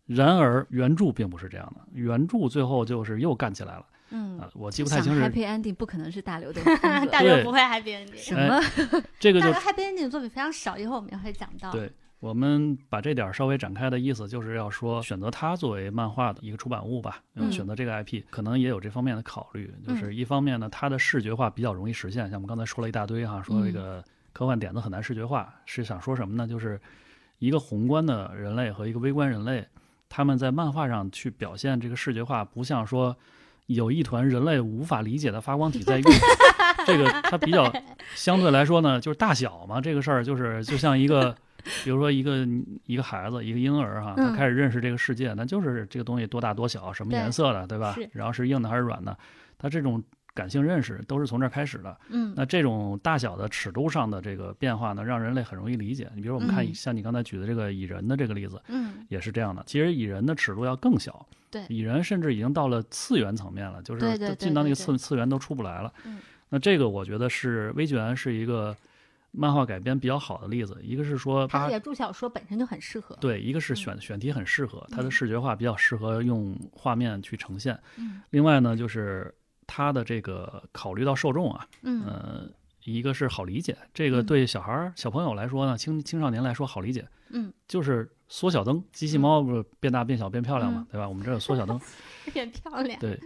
[0.08, 3.84] 然而原著并不是这样的，原著最后就是又干起来了
[4.16, 4.50] 嗯，啊！
[4.54, 6.62] 我记不太清楚 happy ending 不可能是大刘的
[7.12, 8.62] 大刘不会 happy ending，什么？
[9.20, 11.70] 这个就大刘 happy ending 的作品非常少，一会儿我们也会讲到。
[11.72, 26.48] 对我们把这点儿稍微展开的意思，就是要说选择它作为漫画的一个出版物吧，嗯选择这个 IP 可能也有这方面的考虑，就是一方面呢，它的视觉化比较容易实现，像我们刚才说了一大堆哈，说这个科幻点子很难视觉化，是想说什么呢？
[26.48, 26.80] 就是
[27.40, 29.68] 一个宏观的人类和一个微观人类，
[30.08, 33.16] 他们在漫画上去表现这个视觉化，不像说。
[33.68, 36.04] 有一团人类无法理解的发光体在运，
[36.86, 37.72] 这个它比较
[38.14, 41.36] 相对来说呢，就是大小嘛，这个事儿就是就像一个，
[41.84, 42.48] 比如说一个
[42.86, 47.96] 一个孩子，一个婴儿哈，他嗯开始认识这个世界，那就是这个东西多大多小，什么颜色的，对吧？
[48.12, 49.18] 然后是硬的还是软的，
[49.58, 50.04] 它这种
[50.36, 51.98] 感性认识都是从这儿开始的。
[52.10, 56.12] 嗯那这种大小的尺度上的这个变化呢，让人类很容易理解。
[56.14, 59.64] 你比如我们看，嗯像你刚才举的这个蚁人的这个例子，嗯，也是这样的。
[59.66, 65.92] 其实蚁人的尺度要更小，对蚁人甚至已经到了次元层面了，就是进到那个次次元都出不来了。
[66.06, 66.20] 嗯
[66.50, 68.76] 那这个我觉得是微纪元是一个
[69.32, 73.18] 漫画改编比较好的例子，一个是说它小说本身就很适合。
[73.20, 77.78] 对，一个是嗯选选题很适合，它的嗯视觉化比较适合用画面去呈现。
[77.98, 79.34] 嗯另外呢，就是
[79.68, 82.50] 它的这个考虑到受众啊，嗯呃，
[82.84, 91.08] 一个是好理解，这个嗯对小孩儿、小朋友来说呢，青青少年来说好理解，嗯，就是缩小灯，机器猫不是变大变小变漂亮嘛，对吧？
[91.08, 91.80] 我们这有缩小灯，
[92.34, 93.20] 变漂亮，对，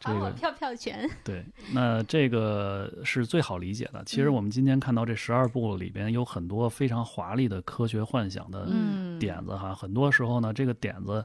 [0.00, 1.08] 这个还我票票权。
[1.22, 4.02] 对，那这个是最好理解的。
[4.04, 11.24] 其实嗯我们今天看到这十二部里边有很多非常华丽的科学幻想的嗯，点子哈，很多时候呢，这个点子。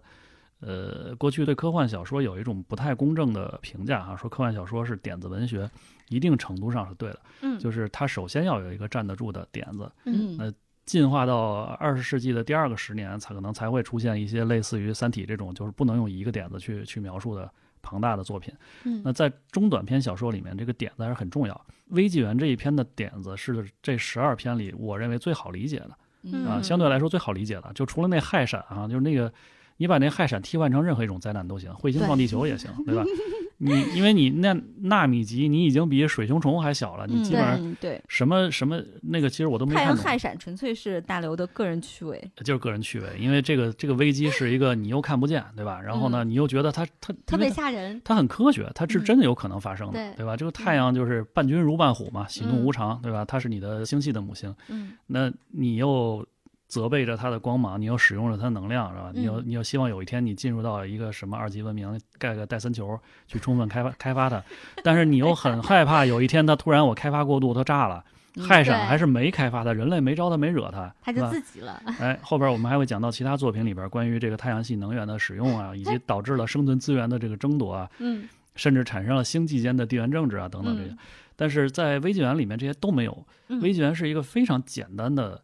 [0.60, 5.69] 呃，过去对科幻小说有一种不太公正的评价哈，说科幻小说是点子文学，
[6.10, 10.54] 一定程度上是对的，嗯，就是它首先要有一个站得住的点子，嗯那
[10.86, 17.50] 进化到二十世纪的第二个十年，才可能才会出现一些类似于《三体》这种，就是不能用一个点子去去描述的
[17.82, 18.54] 庞大的作品。
[18.84, 21.65] 嗯那在中短篇小说里面，这个点子还是很重要。
[21.89, 25.91] 微纪元这一篇的点子是这十二篇里我认为最好理解的
[26.24, 29.32] 嗯啊，相对来说最好理解的，就除了那氦闪啊，就是那个
[29.80, 33.04] 你把那氦闪替换成任何一种灾难都行，彗星撞地球也行，对吧？
[33.62, 39.96] 你因为你那纳米级你已经比水熊虫还小了，你嗯基本上嗯对，什么什么那个其实我都没太阳。
[39.98, 45.80] 氦闪纯粹是大刘的个人趣味，就是个人趣味，因为这个这个危机是一个你又看不见，对吧？
[45.82, 48.02] 然后呢，你又觉得它它特别吓人。
[48.04, 50.38] 它很科学，它是嗯真的有可能发生的，对对吧？
[50.38, 53.26] 这个太阳就是伴君如伴虎嘛，喜怒嗯无常，对吧？
[53.26, 56.26] 它是你的星系的母星，嗯那你又
[56.70, 59.12] 责备着它的光芒，你又使用了它的能量，是吧？
[59.14, 64.42] 你又嗯你又希望有一天你进入到一个什么二级文明，盖个戴森球去充分开发开发它，
[64.84, 68.02] 但是你又很害怕有一天它突然我开发过度，它炸了。
[68.48, 71.28] 害闪还是没开发它，人类没招它，没惹它，他就？
[71.30, 71.82] 自己了。
[72.00, 80.92] 哎，后边我们还会讲到其他作品里边关于这个太阳系能源的使用啊，以及导致了生存资源的这个争夺啊，嗯甚至产生了星际间的地缘政治啊等等这些。
[80.92, 80.98] 嗯
[81.36, 85.42] 但是在微纪元里面这些都没有，嗯微纪元是一个非常简单的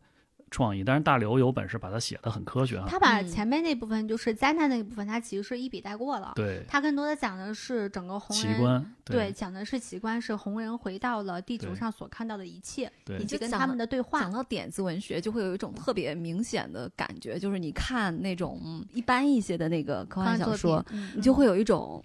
[0.52, 2.86] 创意，但是大刘有本事把它写的很科学哈。
[2.88, 6.34] 他把嗯前面那部分就是灾难那一部分，他其实是一笔带过了。
[6.36, 14.36] 对，他更多的讲的是整个红人，奇观，对，讲的是奇观，是红人回到了地球上所看到的一切，对以及跟他们的对话讲。
[14.36, 22.04] 到点子文学，就会有一种特别明显的感觉，就是你看那种嗯一般一些的那个科幻小说，，嗯你就会有一种，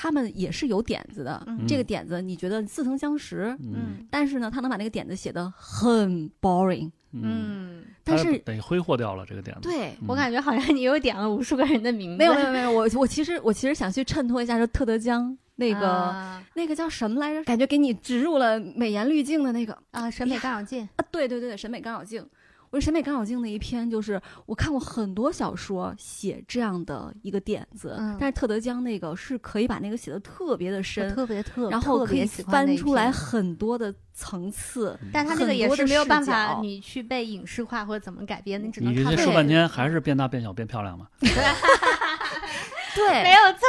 [0.00, 1.42] 他们也是有点子的。
[1.48, 6.88] 嗯这个点子你觉得似曾相识，嗯嗯但是呢，他能把那个点子写得很 boring。
[7.10, 9.62] 嗯，但是等于挥霍掉了这个点子。
[9.62, 12.16] 对，嗯我感觉好像你又点了无数个人的名字。
[12.18, 17.42] 没有没有没有，我我其实我其实想去衬托一下，说特德江那个、啊那个叫什么来着？
[17.42, 22.24] 感觉给你植入了美颜滤镜的那个啊，审美干扰镜，啊，对对对对，审美干扰镜。
[22.70, 34.98] 我是审美干扰镜那一篇，就是我看过很多小说写这样的一个点子，嗯但是特德江那个是可以把那个写的特别的深，特别特，然后可以翻出来很多的层次。
[35.12, 41.08] 但他那个也是没有办法你去被影视化或者怎么改编，你只能你这靠自己些说半天还是变大变小变漂亮嘛？
[41.20, 41.30] 对
[43.22, 43.60] 没有错，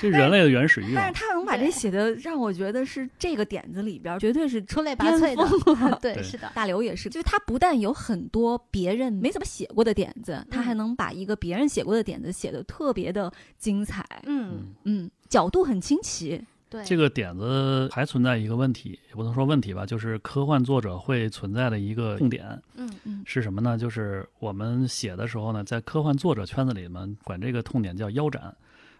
[0.00, 0.94] 这人类的原始欲望。
[0.96, 1.20] 但是。
[1.20, 23.76] 他能把这写的让我觉得是这个点子里边儿绝对是出类拔萃的，对，是的，大刘也是，就是他不但有很多别人没怎么写过的点子，他还能把一个别人写过的点子写的特别的精彩，嗯，嗯，嗯，角度很清奇，对，这个点子还存在一个问题，也不能说问题吧，就是科幻作者会存在的一个痛点嗯嗯是什么呢？
[23.76, 28.54] 就是我们写的时候呢，在科幻作者圈子里面管这个痛点叫腰斩，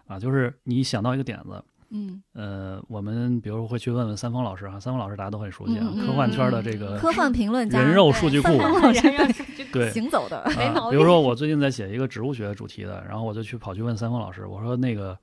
[0.09, 9.90] 啊，就是你想到一个点子，嗯，呃，我们比如会去问问三丰老师啊，三丰老师大家都很熟悉啊，科幻圈的这个科幻评论家人肉数据库对嘛，三分钟人肉数据库对。
[9.92, 15.16] 行走的，啊，没毛比如说我最近在写一个植物学主题的，然后我就去跑去问三丰老师，我说那个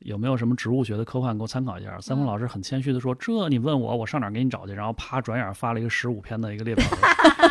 [0.00, 1.98] 有没有什么植物学的科幻给我参考一下？
[2.00, 6.84] 三丰老师很谦虚的说：“这你问我，我上哪儿给你找去？”然后啪转眼发了一个十五篇的一个列表，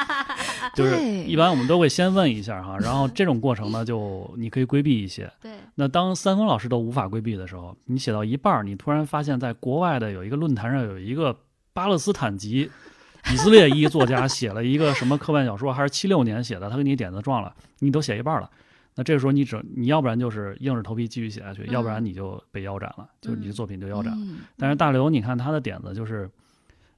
[0.75, 5.31] 就是一般我们都会先问一下哈，然后这种过程呢，就你可以规避一些。
[5.41, 11.35] 对，那当三丰老师都无法规避的时候，你写到一半儿，你突然发现，在国外的有一个论坛上有一个
[11.73, 12.69] 巴勒斯坦籍
[13.31, 18.49] 以色列裔作家写了一个什么科幻小说，还是七六年写的，他给你点子撞了，你都写一半了。
[18.95, 24.19] 那这个时候你只你要不然就是硬着头皮继续写下去，嗯要不然你就被腰斩了，就是你的作品就腰斩了。
[24.21, 26.29] 嗯但是大刘，你看他的点子就是，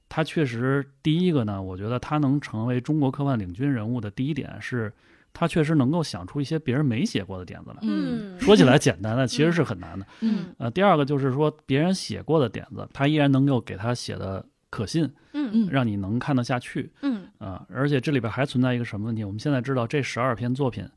[0.08, 4.92] 他确实第一个呢，我觉得他能成为中国科幻领军人物的第一点是，
[5.32, 7.78] 他确实能够想出一些别人没写过的点子来。
[7.82, 10.06] 嗯说起来简单的，其实是很难的。
[10.20, 19.22] 嗯呃，第二个就是说，别人写过的点子，他依然能够给他写的可信，嗯嗯让你能看得下去嗯啊、而且这里边还存在一个什么问题？
[19.24, 20.88] 我们现在知道这十二篇作品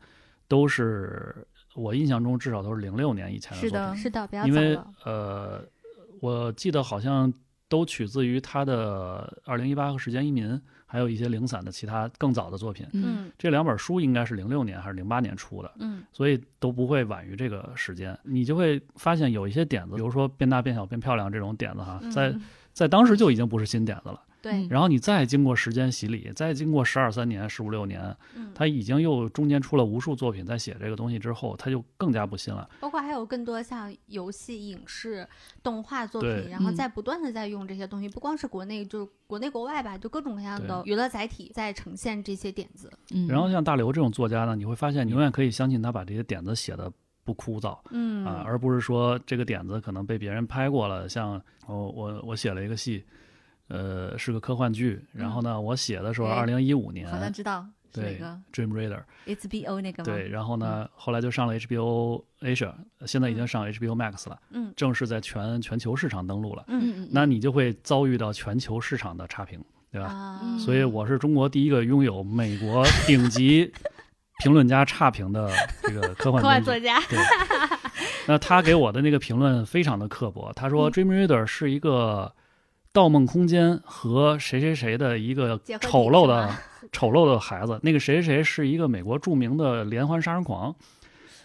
[0.50, 5.64] 都是我印象中至少都是零六年以前的作品，是的是的，不要因为，呃，
[6.20, 7.32] 我记得好像
[7.70, 10.50] 都取自于他的《二零一八》和《时间移民》，
[10.88, 12.86] 还有一些零散的其他更早的作品。
[12.94, 18.18] 嗯嗯这两本书应该是零六年还是零八年出的，嗯所以都不会晚于这个时间。
[18.24, 22.42] 你就会发现有一些点子，比如说变大、变小、变漂亮这种点子哈，在嗯
[22.74, 24.20] 在当时就已经不是新点子了。
[24.42, 32.70] 对嗯，然后你再经过时间洗礼，再经过十二三年、十五六年，嗯，他已经又中间出了无数作品在写这个东西之后，他就更加不信了。
[32.80, 35.28] 包括还有更多像游戏、影视、
[35.62, 42.92] 动画作品，然后在不断的在用这些东西，不光是国内，就是国内国外吧，就各种各样的娱乐载体在呈现这些点子。
[43.12, 46.92] 嗯然后像大刘这种作家呢，你会发现你永远可以相信他把这些点子写的
[47.24, 47.78] 不枯燥。
[47.92, 51.08] 嗯啊，而不是说这个点子可能被别人拍过了。
[51.08, 53.04] 像我我我写了一个戏，
[53.70, 60.12] 呃，是个科幻剧，然后呢，我写的时候哎二零一五年好像知道是哪对个 Dream Reader，HBO 那个吗？
[60.12, 62.74] 对，然后呢，后来就上了 HBO Asia，
[63.06, 66.66] 现在已经上 HBO Max 了，嗯正式在全全球市场登陆了。
[66.68, 69.60] 嗯那你就会遭遇到全球市场的差评，
[69.92, 70.40] 对吧？
[70.60, 73.72] 所以我是中国第一个拥有美国顶级
[74.44, 75.52] 评论家差评的
[75.82, 77.20] 这个科幻科幻作家，对，
[78.28, 82.32] 那他给我的那个评论非常的刻薄，他说《嗯 Dream Reader》是一个
[82.92, 86.50] 《盗梦空间》和谁谁谁的一个丑陋的
[86.92, 90.74] 丑陋的孩子，那个谁谁谁是一个美国著名的连环杀人狂，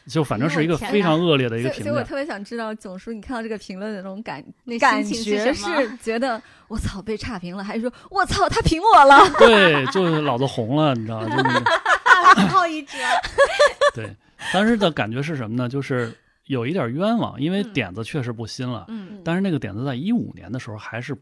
[0.07, 1.85] 就反正是一个非常恶劣的一个评价。
[1.85, 9.19] 以所以我特别想知道�总叔，你看到这个评论的那种感那感觉是觉得我操被差评了，还是说我操他评我了？
[9.39, 11.63] 对，就是老子红了，你知道吗？
[12.35, 12.97] 大炮一折。
[13.95, 14.17] 对，
[14.53, 15.69] 当时的感觉是什么呢？
[15.69, 21.15] 就是有一点冤枉，因为嗯点子确实不新了，嗯，但是那个点子在一五年的时候还是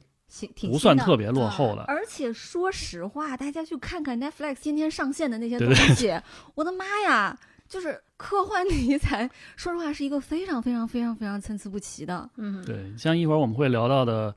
[0.71, 1.83] 不算特别落后嗯的。
[1.85, 6.21] 而且说实话，大家去看看 Netflix 今天上线的那些对东对西，
[6.55, 7.38] 我的妈呀！
[7.68, 12.29] 就是科幻题材，说实话是一个非常非常非常非常参差不齐的。
[12.37, 14.35] 嗯，对，像一会儿我们会聊到的，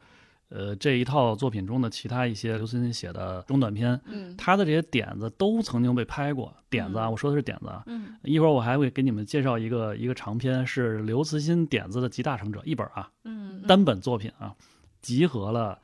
[0.48, 6.56] 呃，这一套作品中的其他一些刘慈欣写的中短篇，嗯他的这些点子都曾经被拍过。
[6.70, 7.84] 点子啊，嗯我说的是点子啊。
[7.88, 14.56] 嗯一会儿我还会给你们介绍一个一个长篇，是刘慈欣点子的集大成者，一本啊，嗯单本作品啊，
[15.02, 15.78] 集合了。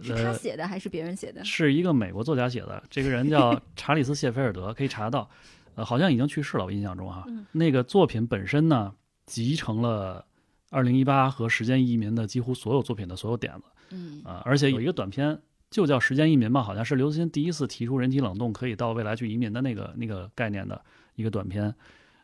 [0.00, 1.44] 是他呃，写的还是别人写的？
[1.44, 5.28] 是一个美国作家写的，这个人叫 查理斯·谢菲尔德，可以查到，
[5.74, 7.24] 呃，好像已经去世了，我印象中哈。
[7.28, 8.92] 嗯那个作品本身呢，
[9.26, 10.24] 集成了
[10.70, 20.80] 二零一八和时间移民的几乎所有作品的所有点子嗯啊、而且有一个短片就叫《时间移民》吧，好像是刘慈欣第一次提出人体冷冻可以到未来去移民的那个那个概念的
[21.14, 21.74] 一个短片。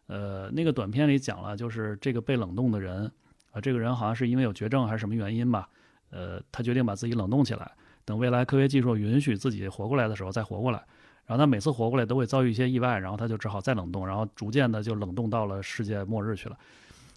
[0.07, 3.11] 呃，那个短片里讲了，就是这个被冷冻的人，
[3.51, 5.67] 啊、这个人好像是因为有绝症还是什么原因吧，
[6.15, 7.69] 呃，他决定把自己冷冻起来，
[8.05, 10.79] 等未来科学技术允许自己活过来的时候再活过来。
[11.27, 16.57] 然后他每次活过来都会遭遇一些意外，然后他就只好再冷冻，然后逐渐的就冷冻到了世界末日去了。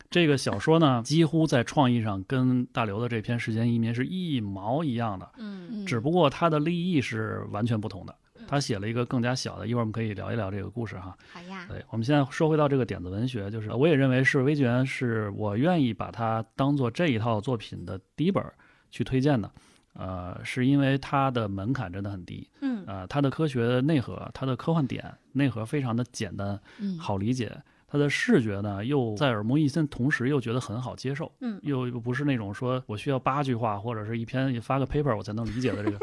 [0.09, 8.15] 这个小说呢，几乎在创意上跟大刘的这篇《时间移民》是一毛一样的，嗯只不过它的立意是完全不同的。
[8.47, 11.13] 他写了一个更加小的，一会儿我们可以聊一聊这个故事哈。
[11.33, 18.53] 好呀，对，我们现在说回到这个点子文学，就是我也认为是《微纪元》是我愿意把它当做这一套作品的第一本儿
[18.91, 19.51] 去推荐的，
[19.93, 22.83] 呃，是因为它的门槛真的很低，嗯。
[22.87, 26.97] 呃，它的科学内核、它的科幻点内核非常的简单，嗯。
[26.97, 27.51] 好理解。
[27.89, 31.57] 它的视觉呢，又在耳目一新，同时又觉得很好接受，嗯。
[31.63, 35.99] 又又不是那种说我需要八句话或者是一篇发个 paper 我才能理解的这个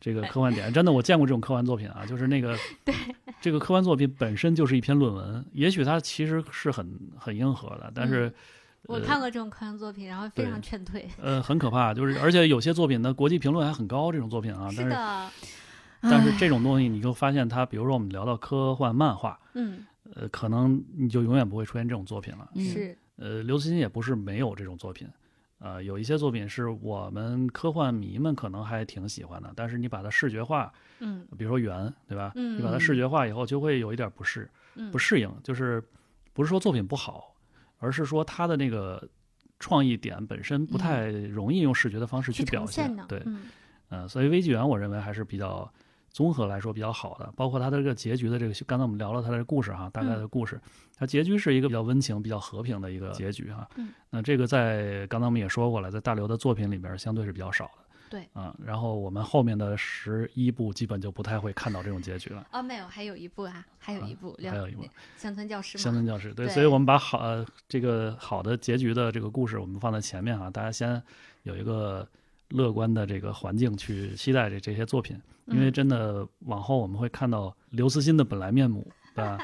[0.00, 0.72] 这个科幻点。
[0.72, 2.56] 真的，我见过这种科幻作品啊，就是那个
[3.40, 8.32] 这个科幻作品本身就是一篇论文，也许它其实是很很硬核的，但是、
[8.88, 11.06] 我呃看过这种科幻作品，然后非常劝退。
[11.20, 15.30] 呃很可怕，就是而且有些作品的国际评论还很高，这种作品啊，但是是的，
[16.00, 22.50] 但是这种东西你就发现它，比如说我们聊到科幻漫画，嗯，呃，可能你就永远不会出现这种作品了。
[22.54, 25.06] 嗯是，呃，刘慈欣也不是没有这种作品，
[25.58, 32.32] 呃，有一些作品是我们科幻迷们可能还挺喜欢的，但是你把它视觉化，嗯比如说圆，对吧？
[32.36, 35.82] 嗯你把它视觉化以后，就会有一点不适，嗯，不适应，就是
[36.32, 37.34] 不是说作品不好，
[37.78, 39.08] 而是说他的那个
[39.58, 42.94] 创意点本身不太容易用视觉的方式去表现。
[43.08, 43.42] 对，嗯
[43.88, 45.70] 呃、所以微纪元我认为还是比较
[46.10, 50.60] 综合来说比较好的，包括它的这个结局的这个，刚才我们聊了它的故事哈，大概的故事，
[50.96, 53.68] 它结局是一个比较温情、比较和平的一个结局哈。
[53.76, 57.87] 嗯，那这个在刚才我们也说过了，在大刘的作品里边相对是比较少的。
[58.10, 62.46] 对嗯、然后我们后面的十一部基本就不太会看到这种结局了。
[62.52, 64.84] 哦，没有，还有一部啊，还有一部，还有一部
[65.16, 71.02] 乡村教师，乡村教师，对，对所以我们把好、呃、这个好的结局的这个故事，我们放在前面啊，大家先
[71.42, 72.08] 有一个
[72.48, 79.38] 乐观的这个环境去期待这这些作品，因为嗯真的往后我们会看到刘慈欣的本来面目，对吧？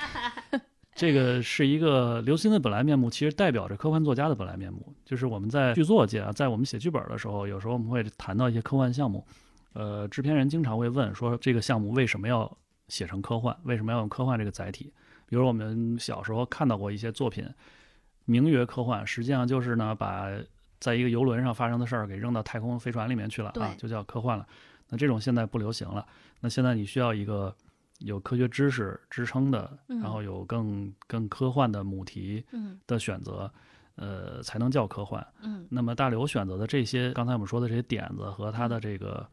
[0.94, 4.94] 这个是一个刘慈欣的本来面目，其实代表着科幻作家的本来面目。
[5.04, 9.26] 就是我们在剧作界啊，在我们写剧本的时候，有时候我们会谈到一些科幻项目，
[9.72, 12.56] 呃，制片人经常会问说，这个项目为什么要
[12.88, 13.56] 写成科幻？
[13.64, 14.92] 为什么要用科幻这个载体？
[15.26, 17.44] 比如我们小时候看到过一些作品，
[18.24, 20.28] 名曰科幻，实际上就是呢把
[20.78, 24.46] 在一个游轮上发生的事儿给扔到太空飞船里面去了啊对，就叫科幻了。
[24.90, 26.06] 那这种现在不流行了。
[26.40, 27.52] 那现在你需要一个
[28.00, 33.50] 有科学知识支撑的，嗯然后有更更科幻的母题嗯的选择，
[33.96, 35.26] 呃，才能叫科幻。
[35.42, 39.26] 嗯那么大刘选择的这些，刚才我们说的这些点子和他的这个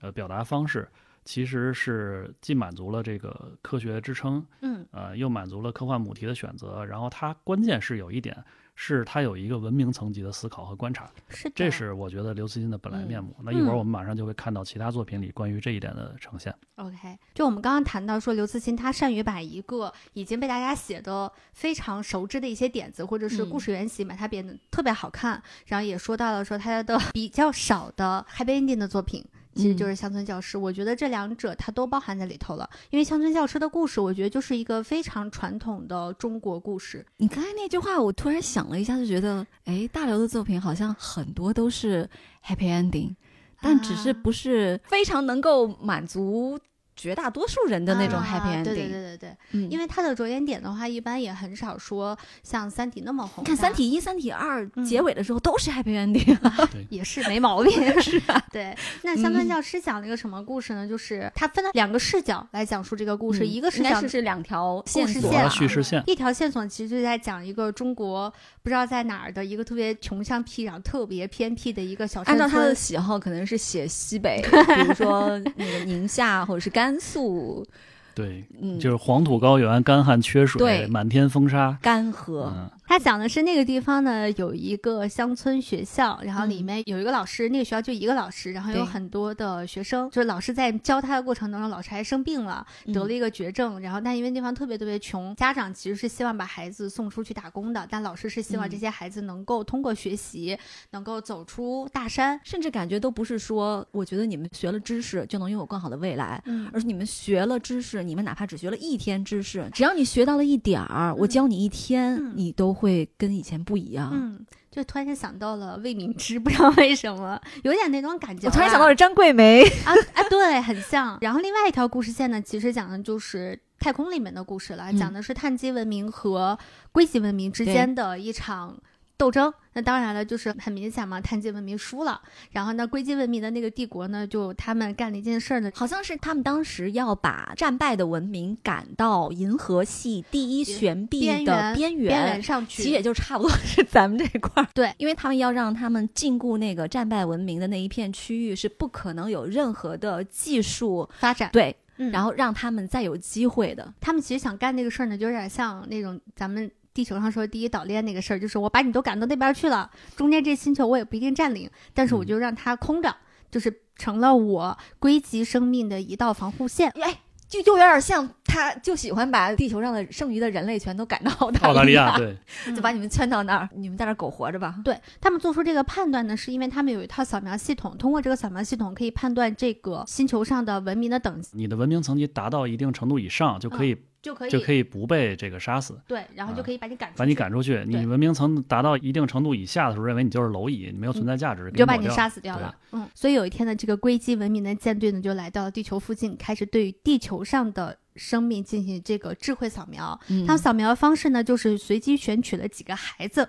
[0.00, 0.88] 呃表达方式，
[1.24, 6.84] 其实是既满足了这个科学支撑，嗯呃，又满足了科幻母题的选择。
[6.84, 13.34] 然后它关键是有一点，是他有一个文明层级的思考和观察，是的，这是我觉得刘慈欣的本来面目。
[13.42, 16.54] 那一会儿嗯我们马上就会看到其他作品里关于这一点的呈现。
[16.76, 25.40] OK，就我们刚刚谈到说，刘慈欣他善于把一个已经被大家写的非常熟知的一些点子或者是嗯故事原型，把它变得特别好看。
[25.66, 29.24] 然后也说到了说他的比较少的 happy ending 的作品。
[29.54, 32.68] 其实就是乡村教师，我觉得这两者它都包含在里头了。
[32.90, 37.04] 因为乡村教师的故事，我觉得就是一个非常传统的中国故事。
[37.18, 42.08] 你刚才那句话，我突然想了一下，就觉得，哎，大刘的作品好像很多都是
[42.44, 43.14] happy ending，
[43.60, 46.58] 但只是啊不是非常能够满足
[47.02, 48.64] 绝大多数人的那种啊 happy ending。
[48.64, 53.50] 对对对对对，嗯，因为它的着眼点的话，一般也很少说像《三体》那么宏大。
[53.50, 56.38] 你看《三体一》《三体二》嗯结尾的时候都是 happy ending，
[56.90, 58.40] 也是没毛病， 是吧？
[58.52, 60.86] 对，那乡村教师讲了一个什么故事呢？
[60.86, 68.32] 就是他分了两个视角来讲述这个故事，一个视角嗯应该是是两条线索主要故事线啊叙事线，一条线索其实就在讲一个中国
[68.62, 72.40] 不知道在哪儿的一个特别穷乡僻壤、特别偏僻的一个小山村。
[72.42, 77.66] 按照他的喜好，可能是写西北，比如说那个宁夏或者是甘肃，
[78.14, 81.78] 对，嗯，就是黄土高原、干旱缺水对、满天风沙。
[81.80, 82.44] 干涸。
[82.46, 86.64] 嗯，他讲的是那个地方呢有一个乡村学校，然后里嗯。
[86.66, 92.92] 面有一个老师，那个学校就一个老师，然后有很多的学生，就是老师在教他的过程当中，老师还生病了，嗯。
[92.92, 98.70] 得了一个绝症，然后但因为地方特别特别穷，家长其实是希望把孩子送出去打工的，但老师是希望嗯。
[98.70, 100.58] 这些孩子能够通过学习，
[100.90, 102.38] 能够走出大山。
[102.44, 112.34] 甚至感觉都不是说，我觉得你们学了知识就能拥有更好的未来，嗯而是你们学了知识，你们哪怕只学了一天知识，只要你学到了一点儿，我教你一天，嗯。
[112.36, 114.10] 你都会跟以前不一样。
[114.12, 118.46] 嗯，就突然间想到了魏敏芝， 不知道为什么有点那种感觉。
[118.48, 121.16] 我突然想到了张桂梅， 啊啊，对，很像。
[121.20, 126.58] 然后另外一条故事线呢，其实讲的就是太空里面的故事了，嗯讲的是碳基文明和
[126.90, 128.76] 硅基文明之间的一场
[129.22, 129.54] 斗争。
[129.74, 132.20] 那当然了，就是很明显嘛，碳基文明输了。
[132.50, 142.82] 然后呢，硅基文明的那个帝国呢，就他们干了一件事儿呢，好像是他们当时要把战败的文明赶到银河系第一悬臂边的缘边边缘上去。
[142.82, 151.48] 其实也就差不多是咱们这一块儿， 对，因为他们要让他们禁锢那个战败文明的那一片区域，是不可能有任何的技术发展。
[151.52, 153.94] 对，嗯，然后让他们再有机会的。
[154.00, 163.14] 他们其实想干那个事儿呢，就有点像那种咱们地球上说第一岛链那个事儿，就是我把你都赶到那边去了，中间这星球我也不一定占领，但是我嗯就让它空着，
[163.50, 166.90] 就是成了我归集生命的一道防护线。
[167.00, 172.36] 哎，就就有点像，他就喜欢把地球上的剩余的人类全都赶到澳澳大利亚亚， 对，
[172.74, 174.74] 就把你们圈到那儿，你们在那儿苟活着吧。
[174.84, 187.84] 对他们做出这个判断呢，是因为他们有一套扫描系统，通过这个扫描系统可以判断这个星球上的文明的等级，你的文明层级达到一定程度以上，就可以就可以就可以不被这个杀死，对，然后就啊可以把你赶出去，把你赶出去。
[187.84, 192.72] 你文明层达到一定程度以下的时候，认为你就是蝼蚁，你没有存在价值，给就把你杀死掉了。
[192.92, 200.18] 嗯，所以有一天呢，这个硅基文明的舰队呢就来到了地球附近，开始对于地球上的生命进行这个智慧扫描。
[200.28, 203.48] 嗯他们扫描的方式呢，就是随机选取了几个孩子，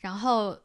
[0.00, 0.58] 然后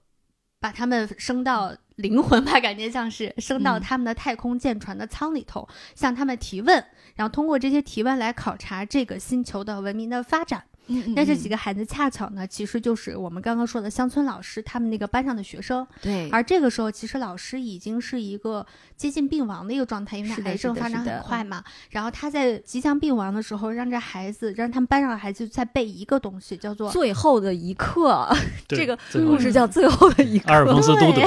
[0.60, 6.84] 把他们升到灵魂吧，感觉像是升到嗯他们的太空舰船的舱里头，向他们提问，
[7.16, 10.64] 然后通过这些提问来考察这个星球的文明的发展。
[10.88, 15.85] 嗯那这几个个孩子恰巧呢，其实就是我们刚刚说的乡村老师他们那个班上的学生。
[16.01, 18.65] 对，而这个时候，其实老师已经是一个
[18.95, 21.63] 接近病亡的一个状态，因为他癌症发展很快嘛。
[21.89, 28.29] 然后他在即将病亡的时候，让这孩子，让他们班上的孩子再背一个东西，叫做最后的一刻，
[28.67, 30.55] 这个故事叫《最后的一刻阿》。
[30.59, 31.21] 尔冯斯都德，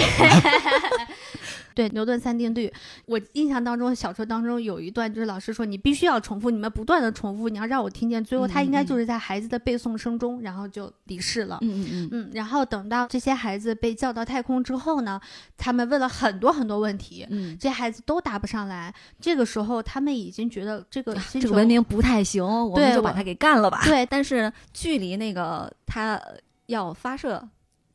[1.75, 2.73] 对牛顿三定律。
[3.07, 8.23] 我印象当中，小说当中有一段，就是老师说你必须要重复，你们不断的重复，你要让我听见。
[8.25, 11.59] 最后他应该就是在孩子的背诵声中，然后就离世了。
[11.62, 15.21] 嗯嗯嗯，嗯，然后等到这些孩子被叫到太空之后呢，
[15.57, 18.95] 他们问了很多很多问题，嗯，这些孩子都答不上来。
[19.21, 23.83] 这个时候，他们已经觉得这个这个文明不太行，我们就把它给干了吧。
[23.85, 26.21] 对但是 距离那个他
[26.66, 27.49] 要发射，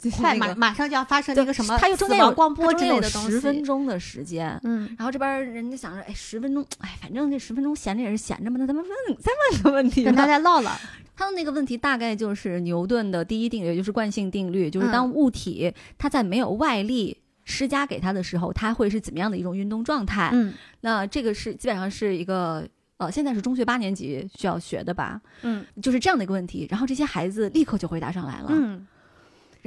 [0.09, 3.31] 就是快那个马马上就要发生对那个什么它又中间有光波之类的东西。
[3.31, 4.59] 十分钟的时间。
[4.63, 10.71] 嗯，然后这边人家想着，哎，十分钟，哎，反正这十分钟闲着也是闲着嘛，那咱们问再问个问题跟大家唠唠。
[11.17, 20.29] 他的那个问题大概就是牛顿的第一定律，也就是惯性定律，就是嗯当物体它在没有外力施加给它的时候，它会是怎么样的一种运动状态？
[20.33, 26.67] 嗯那这个是基本上是一个呃，现在是中学八年级需要学的吧，嗯就是这样的一个问题。
[26.69, 28.85] 然后这些孩子立刻就回答上来了，嗯，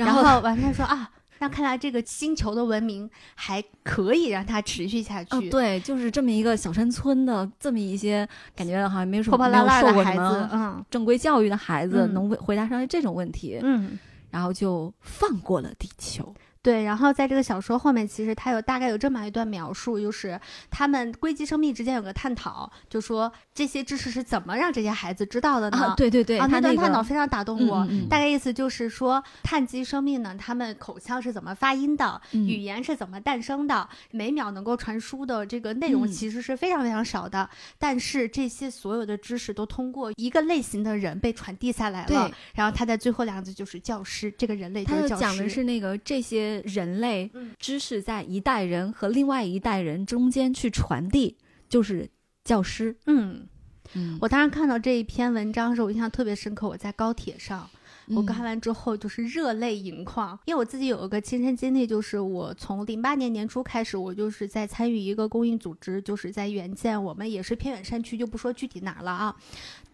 [0.07, 1.11] 然后完他说啊。
[1.41, 5.37] 那看来这个星球的文明还可以让它持续下去。
[5.37, 13.97] 哦，对，就是这么一个小山村的这么一些感觉好像没有什么破破烂烂没有受的孩子过什么，嗯正规教育的孩子嗯能回回答上来这种问题，嗯，
[14.33, 16.35] 然后就放过了地球。
[16.69, 16.85] 对。
[16.85, 20.39] 然后在这个小说后面，其实它有大概有这么一段描述，就是
[20.71, 25.79] 他们硅基生命之间有个探讨，就说这些知识是怎么让这些孩子知道的呢？
[25.79, 27.79] 啊，对对对，那那段探讨非常打动我。
[27.79, 37.49] 嗯嗯嗯大概意思就是说，碳基生命呢，他们口腔是怎么发音的，嗯语言是怎么诞生的，每秒能够传输的这个内容嗯其实是非常非常少的。
[37.79, 42.17] 但是这些所有的知识都通过一个类型的人被传递下来了对。
[42.55, 45.21] 然后他在最后两个字就是教师，这个人类就他是教师。
[45.21, 51.37] 就讲的是那个这些人类嗯知识在一代人和另外一代人中间去传递，
[51.69, 52.09] 就是
[52.45, 52.97] 教师。
[53.07, 53.47] 嗯，
[53.95, 56.69] 嗯我当时看到这一篇文章的时候，我印象特别深刻。
[56.69, 57.69] 我在高铁上，
[58.09, 69.37] 我嗯看完之后就是热泪盈眶，因为我自己有一个亲身经历，就是我从零八年年初开始，我就是在参与一个公益组织，就是在援建，我们也是偏远山区，就不说具体哪儿了啊。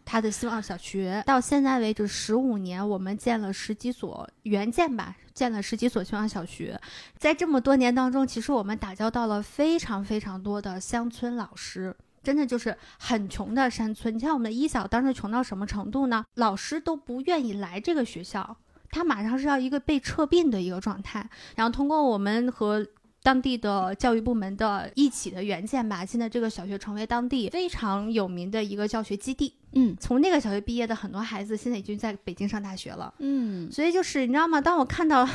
[0.05, 6.81] 他的希望小学到现在为止十五年，我们建了十几所援建吧，建了十几所希望小学。
[7.17, 11.95] 在这么多年当中，其实我们打交道了非常非常多的乡村老师。
[12.23, 16.25] 真的就是很穷的山村，你像我们的一小当时穷到什么程度呢？
[16.37, 18.57] 老师都不愿意来这个学校，
[18.91, 21.29] 他马上是要一个被撤并的一个状态。
[21.55, 22.87] 然后通过我们和
[23.25, 29.55] 当地的教育部门的一起的援建吧，现在这个小学成为当地非常有名的一个教学基地。
[29.77, 33.13] 嗯从那个小学毕业的很多孩子，现在已经在北京上大学了。
[33.21, 34.61] 嗯所以就是你知道吗？
[34.61, 35.27] 当我看到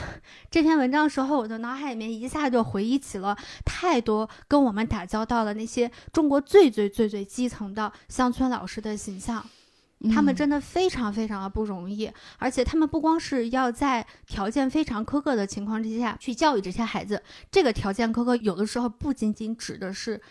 [0.52, 3.36] 这篇文章的时候，我的脑海里面一下就回忆起了
[3.66, 9.44] 太多跟我们打交道的那些中国最最最最基层的乡村老师的形象。
[10.14, 10.36] 他们嗯。
[10.36, 17.22] 真的非常非常的不容易，而且他们不光是要在条件非常苛刻的情况之下去教育这些孩子，
[17.52, 20.22] 这个条件苛刻有的时候不仅仅指的是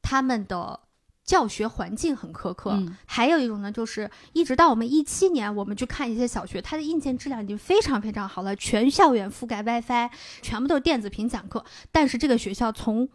[0.00, 0.80] 他们的
[1.24, 2.96] 教学环境很苛刻，嗯。
[3.06, 10.10] 还有一种呢，就是一直到我们一七年，我们去看一些小学，它的硬件质量已经非常非常好了，全校园覆盖 WiFi，
[10.42, 11.64] 全部都是电子屏讲课。
[11.92, 13.08] 但是这个学校从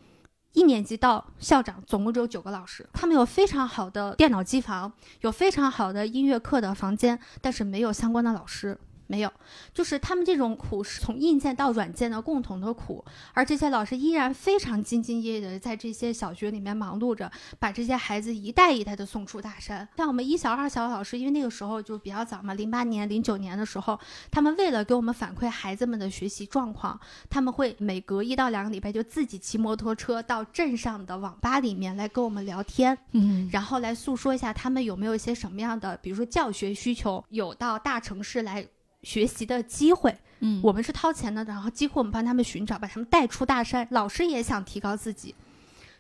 [0.58, 4.92] 一年级到校长总共只有九个老师，他们有非常好的电脑机房，
[5.22, 8.76] 有非常好的音乐课的房间，但是没有相关的老师。
[9.08, 9.32] 没有，
[9.74, 13.04] 就是他们这种苦是从硬件到软件的共同的苦，
[13.34, 17.30] 而这些老师依然非常兢兢业业的在这些小学里面忙碌着，
[17.60, 19.88] 把这些孩子一代一代的送出大山。
[19.98, 24.00] 像我们一小、二小的老师，因为那个时候就比较早嘛，零八年、零九年的时候，
[24.32, 26.98] 他们为了给我们反馈孩子们的学习状况，
[27.30, 38.66] 他们会每隔一到两个礼拜就自己骑摩托车到镇上的网吧里面来跟我们聊天，嗯然后来诉说一下他们有没有一些什么样的，比如说教学需求，有到大城市来。
[39.08, 43.88] 学习的机会，嗯我们是掏钱的，然后几乎我们帮他们寻找，把他们带出大山。
[43.92, 45.34] 老师也想提高自己，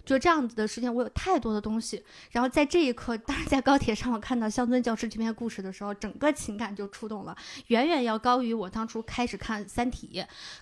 [0.07, 2.01] 就这样子的事情，我有太多的东西。
[2.31, 7.35] 然后在这一刻，当然在高铁上，我看到《乡村教师》这篇故事的时候，整个情感就触动了，
[7.67, 10.09] 远远要高于我当初开始看《三体》、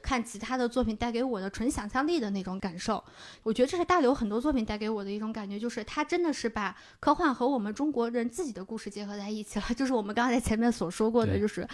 [0.02, 3.04] 看其他的作品带给我的纯想象力的那种感受。
[3.44, 9.66] 我觉得这是大刘很多作品带给我的一种感觉，就是他真的是把科幻和我们中国人自己的故事结合在一起了。
[9.78, 11.68] 就是我们刚才前面所说过的，就是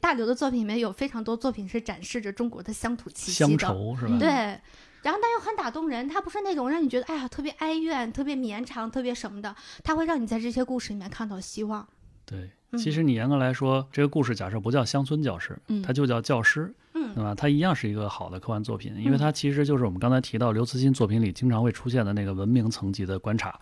[0.00, 3.58] 大刘的作品里面有非常多作品是展示着中国的乡土气息乡的。
[3.58, 4.12] 愁是吧？
[4.12, 4.60] 嗯对，
[5.02, 11.86] 然后但又很打动人，它不是那种让你觉得哎呀特别哀怨、特别绵长、特别什么的，它会让你在这些故事里面看到希望。
[12.24, 17.34] 对，嗯其实你严格来说，这个故事假设不叫乡村教师，嗯它就叫教师，嗯对吧？
[17.34, 23.58] 它一样是一个好的科幻作品，因为嗯它其实就是我们刚才提到刘慈欣作品里经常会出现的那个文明层级的观察。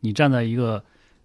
[0.00, 0.82] 你站在一个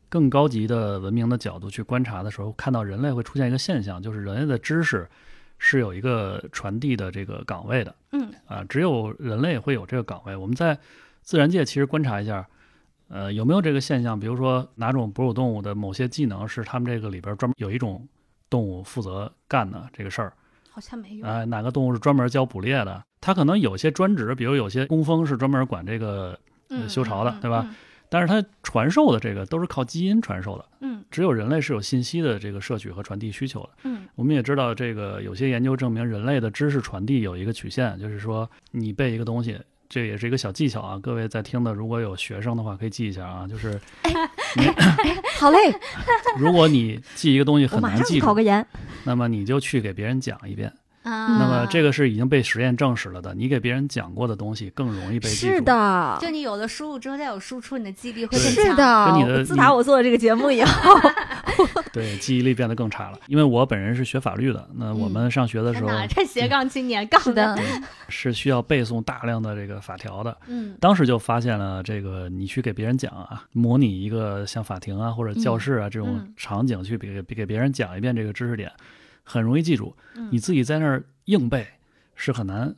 [0.09, 5.07] 更高级的文明的角度去观察的时候，看到人类会出现一个现象，就是人类的知识
[5.65, 10.35] 是有一个传递的这个岗位的嗯啊，只有人类会有这个岗位。
[10.35, 10.77] 我们在
[11.21, 12.45] 自然界其实观察一下。
[13.07, 14.19] 呃，有没有这个现象？
[14.19, 18.05] 比如说哪种哺乳动物的某些技能是他们这个里边专门有一种
[18.49, 20.33] 动物负责干的这个事儿？
[20.71, 21.25] 好像没有。
[21.25, 23.03] 哎，哪个动物是专门教捕猎的？
[23.21, 26.37] 它可能有些专职，比如有些工蜂是专门管这个，
[26.69, 27.67] 嗯，修巢的嗯对吧？
[28.13, 33.69] 但是它传授的这个都是靠基因传授的，嗯只有人类是有信息的这个摄取和传递需求的。
[33.85, 39.59] 嗯我们也知道，这个有些研究证明，人类的知识传递有一个曲线，就是说你背一个东西。
[39.89, 43.47] 这也是一个小技巧啊，各位在听的，如果有学生的话，可以记一下啊。
[43.47, 43.79] 就是
[45.39, 45.57] 好嘞，
[46.39, 48.65] 如果你记一个东西很难记住，考个研。
[49.03, 50.73] 那么你就去给别人讲一遍。
[51.03, 55.53] 啊，那么这个是已经被实验证实了的，你给别人讲过的东西更容易被记住。
[55.53, 58.63] 是，的，就你有了输入之后再有输出，你的记忆力会对更强。
[58.63, 59.11] 是的。
[59.11, 60.99] 跟你的自打我做了这个节目以后，
[61.91, 63.19] 对，记忆力变得更差了。
[63.27, 67.57] 因为我本人是学法律的，那我们上学的时候这斜杠青年杠是的，
[68.09, 70.35] 是需要背诵大量的这个法条的。
[70.47, 78.71] 嗯当时就发现了这个，你去给别人讲啊，模拟一个像法庭啊或者教室啊这种嗯场景去给给别人讲一遍这个知识点，
[79.23, 79.95] 很容易记住。
[80.15, 81.65] 嗯，你自己在那儿硬背
[82.15, 82.73] 是很难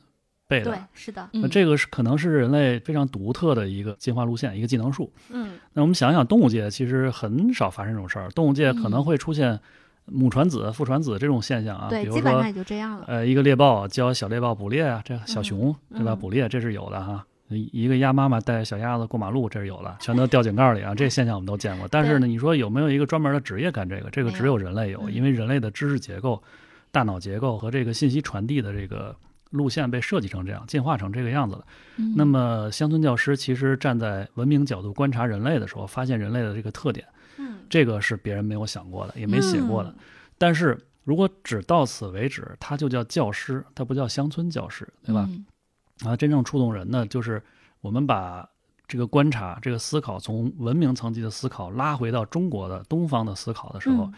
[0.48, 0.70] 背的。
[0.70, 5.12] 对，是的，那嗯这个是可能是人类非常独特的一个进化路线，一个技能树。
[5.30, 9.58] 嗯那我们想想，动物界其实很少发生这种事儿，动物界可能嗯会出现
[10.06, 11.88] 母传子、父传子这种现象啊。
[11.90, 13.04] 对，比如说基本上也就这样了。
[13.08, 16.12] 呃，一个猎豹教小猎豹捕猎啊，这小熊、对吧？
[16.12, 17.26] 嗯捕猎这是有的哈。
[17.48, 21.86] 一一个鸭妈妈带小鸭子过马路，这是有了，全都掉井盖里啊，这现象我们都见过。
[21.88, 24.10] 但是呢，你说有没有一个专门的职业干这个？
[24.10, 26.42] 这个只有人类有，嗯因为人类的知识结构、
[26.90, 29.14] 大脑结构和这个信息传递的这个
[29.50, 31.64] 路线被设计成这样，进化成这个样子的。
[31.98, 37.06] 嗯那么乡村教师其实站在文明角度观察人类的时候，发现人类的这个特点，
[37.38, 39.94] 嗯这个是别人没有想过的，也没写过的。
[40.36, 45.26] 但是如果只到此为止，它就叫教师，它不叫乡村教师，对吧？
[45.30, 45.46] 嗯
[46.04, 47.42] 啊，真正触动人的就是
[47.80, 48.48] 我们把
[48.86, 54.12] 这个观察、这个思考从文明层级的思考拉回到中国的东方的思考的时候，嗯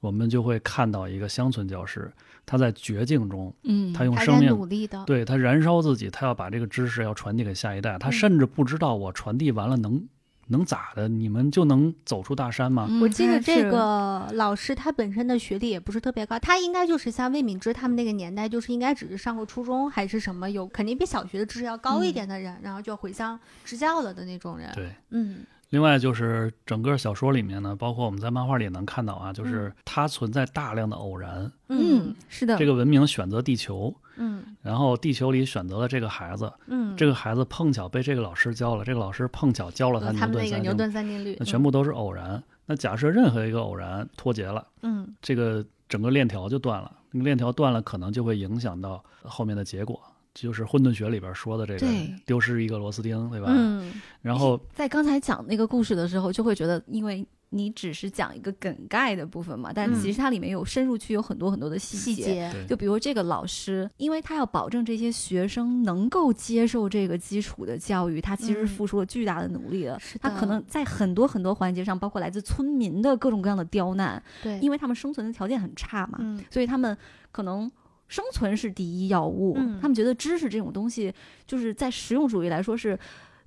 [0.00, 2.10] 我们就会看到一个乡村教师，
[2.46, 10.02] 他在绝境中，嗯，他用生命努力的，对他燃烧自己，他要把这个知识要传递给下一代，他嗯甚至不知道我传递完了能
[10.50, 11.08] 能咋的？
[11.08, 12.86] 你们就能走出大山吗？
[12.90, 24.70] 嗯我记得这个老师他本身的学历也不是特别高，他应该就是像魏敏芝他们那个年代，就是应该只是上过初中还是什么，有肯定比小学的知识要高一点的人，然后就回乡支教了的那种人。
[24.74, 24.92] 对。
[25.10, 25.38] 嗯
[25.70, 31.48] 另外就是整个小说里面呢，包括我们在漫画里也能看到啊，就是它存在大量的偶然。
[31.68, 34.44] 嗯，是的，这个文明选择地球，嗯。
[34.62, 42.40] 然后地球里选择了这个孩子，嗯，这个孩子碰巧被这个老师教了，这个老师碰巧教了呃他牛牛顿三定律，顿三定律，那全部都是偶然。
[42.66, 45.12] 那假设任何一个偶然脱节了，嗯。
[45.20, 50.00] 这个整个链条就断了，那个链条断了，可能就会影响到后面的结果，
[50.34, 52.14] 就是混沌学里边说的这个对。
[52.24, 53.48] 丢失一个螺丝钉，对吧？
[53.50, 53.92] 嗯。
[54.22, 62.22] 然后在刚才讲那个故事的时候，就会觉得，因为你只是讲一个梗概的部分嘛，但嗯其实它里面有深入去有很多很多的细节。
[62.22, 70.00] 细节，就比如这个老师，因为他要保证这些学生能够接受这个基础的教育，他其实嗯付出了巨大的努力的。
[70.20, 76.96] 他可能在很多很多环节上，包括来自村民的各种各样的刁难，对，因为他们生存的条件很差嘛，嗯所以他们
[77.32, 77.70] 可能
[78.06, 79.56] 生存是第一要务。
[79.58, 81.12] 嗯他们觉得知识这种东西，
[81.46, 82.96] 就是在实用主义来说是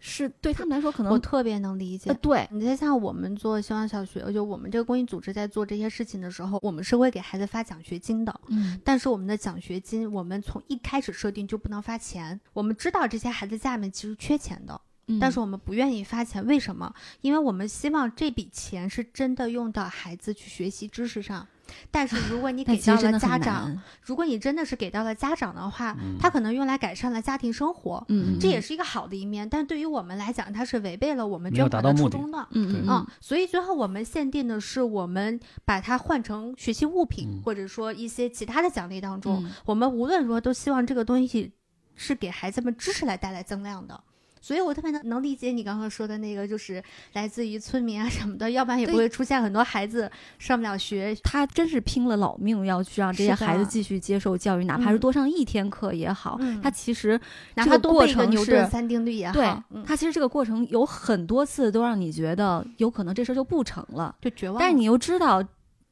[0.06, 2.16] 是对他们来说可能我特别能理解呃。
[2.16, 8.42] 对，你再像我们做希望小学，就我们这个公益组织在做这些事情的时候，我们是会给孩子发奖学金的。
[8.50, 12.38] 嗯但是我们的奖学金，我们从一开始设定就不能发钱。
[12.52, 16.94] 我们知道这些孩子家里面其实缺钱的，嗯但是我们不愿意发钱，为什么？
[17.22, 21.48] 因为我们希望这笔钱是真的用到孩子去学习知识上。
[21.90, 29.48] 但是如果你 给到了家长，如果你真的是给到了家长的话，嗯他可能用来改善了家庭生活，嗯，这也是一个好的一面。
[29.48, 32.48] 但对于我们来讲，它是违背了我们捐款的初衷的。
[32.52, 41.54] 嗯嗯嗯，所以最后我们限定的是，我们把它换成学习物品，嗯或者说一些其他的奖励当中，嗯我们无论如何都希望这个东西
[41.96, 44.04] 是给孩子们知识来带来增量的。
[44.44, 46.84] 所以我特别能能理解你刚刚说的那个，就是
[47.14, 51.16] 来自于村民啊什么的，要不然也不会出现很多孩子上不了学。
[51.24, 56.36] 他真是拼了老命要去让这些孩子继续接受教育，哪怕是嗯多上一天课也好。
[56.42, 57.18] 嗯他其实
[57.56, 64.60] 哪怕这个过多背个程是牛顿三定律也好，对嗯，他其实这个过程有很多次都让你觉得有可能这事儿就不成了，就绝望。
[64.60, 65.42] 但是你又知道。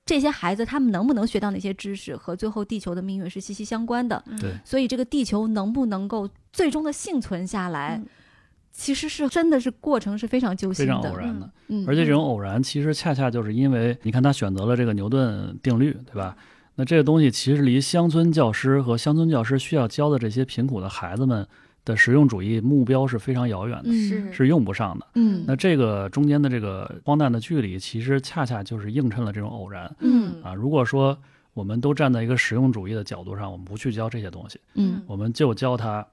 [0.03, 4.21] 这些孩子他们能不能学到那些知识，和最后地球的命运是息息相关的。
[4.25, 8.07] 嗯对所以这个地球能不能够最终的幸存下来，嗯
[8.71, 10.91] 其实是真的是过程是非常揪心非。
[10.91, 11.49] 常偶然的。
[11.67, 16.35] 嗯，而且这种偶然，其实恰恰就是因为你看他选择了这个牛顿定律，对吧？
[16.75, 21.45] 那这个东西其实离乡村教师和乡村教师需要教的这些贫苦的孩子们
[21.83, 25.05] 的实用主义目标是非常遥远的，嗯是是用不上的。
[25.15, 30.53] 嗯那这个中间的这个荒诞的距离，其实恰恰就是映衬了这种偶然嗯啊。
[30.53, 31.17] 如果说
[31.53, 36.07] 我们都站在一个实用主义的角度上，我们不去教这些东西，嗯我们就教他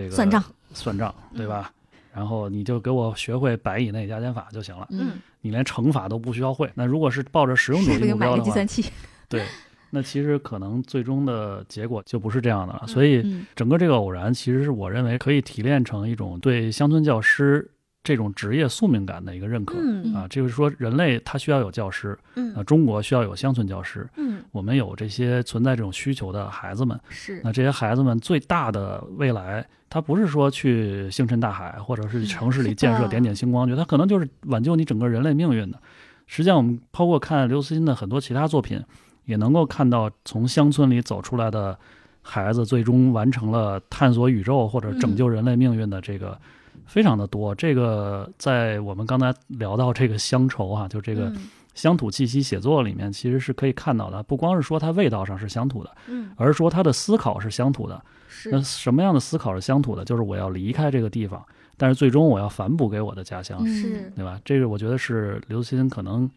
[0.00, 1.70] 这个算账，算账，对吧？
[2.14, 5.12] 然后你就给我学会百以内加减法就行了，嗯
[5.42, 6.70] 你连乘法都不需要会。
[6.74, 8.84] 那如果是抱着实用主义目标的计算器？
[9.28, 9.44] 对，
[9.90, 12.84] 那其实可能最终的结果就不是这样的了。
[12.86, 17.70] 所以嗯整个这个偶然，其实是我认为可以提炼成一种对乡村教师
[18.04, 19.76] 这种职业宿命感的一个认可。
[19.78, 35.78] 嗯啊，就是说，人类他需要有教师，嗯啊，中国需要有乡村教师，嗯，我们有这些存在这种需求的孩子们，是那这些孩子们最大的未来，他不是说去星辰大海，或者是城市里建设点点星光他可能就是挽救你整个人类命运的。
[36.26, 38.82] 实际上，我们包括看刘慈欣的很多其他作品，
[39.26, 41.78] 也能够看到从乡村里走出来的
[42.22, 46.38] 孩子，最终完成了探索宇宙或者拯救人类命运的这个。
[46.86, 54.22] 非常的多，这个在我们刚才聊到这个乡愁啊，就这个嗯乡土气息写作里面，其实是可以看到的。
[54.22, 58.02] 不光是说它味道上是乡土的，嗯而是说他的思考是乡土的。
[58.50, 60.04] 那什么样的思考是乡土的？
[60.04, 61.44] 就是我要离开这个地方，
[61.76, 64.40] 但是最终我要反哺给我的家乡，嗯是对吧？
[64.44, 66.30] 这个我觉得是刘慈欣可能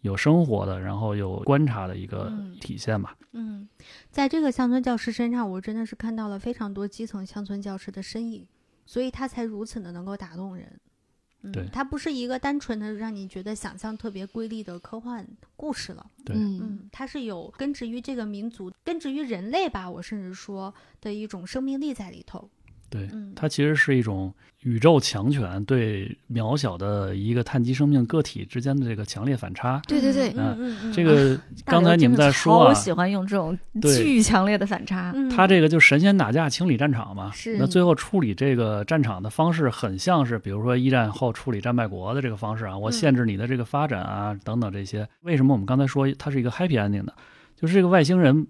[0.00, 3.16] 有生活的，然后有观察的一个嗯体现吧。
[3.32, 3.68] 嗯，
[4.10, 8.46] 在这个乡村教师身上，我真的是看到了非常多基层乡村教师的身影，
[8.86, 10.80] 所以他才如此的能够打动人。
[11.44, 15.26] 嗯对它不是一个单纯的让你觉得想象特别瑰丽的科幻
[15.56, 16.04] 故事了。
[16.24, 22.48] 对嗯嗯，它是有根植于这个民族、根植于人类吧，我甚至说的一种生命力在里头。
[22.94, 29.82] 对，嗯，它其实是一种宇宙强权对渺小的一个碳基生命个体之间的这个强烈反差。
[29.88, 35.10] 对对对，嗯嗯嗯，这个刚才你们在说啊，我喜欢用这种对巨强烈的反差。
[35.12, 45.08] 嗯他这个就神仙打架清理战场嘛，是那最后处理这个战场的方式很像是，比如说一战后处理战败国的这个方式啊，我嗯限制你的这个发展啊，等等这些。
[45.22, 47.12] 为什么我们刚才说它是一个 happy ending 的？
[47.56, 48.46] 就是这个外星人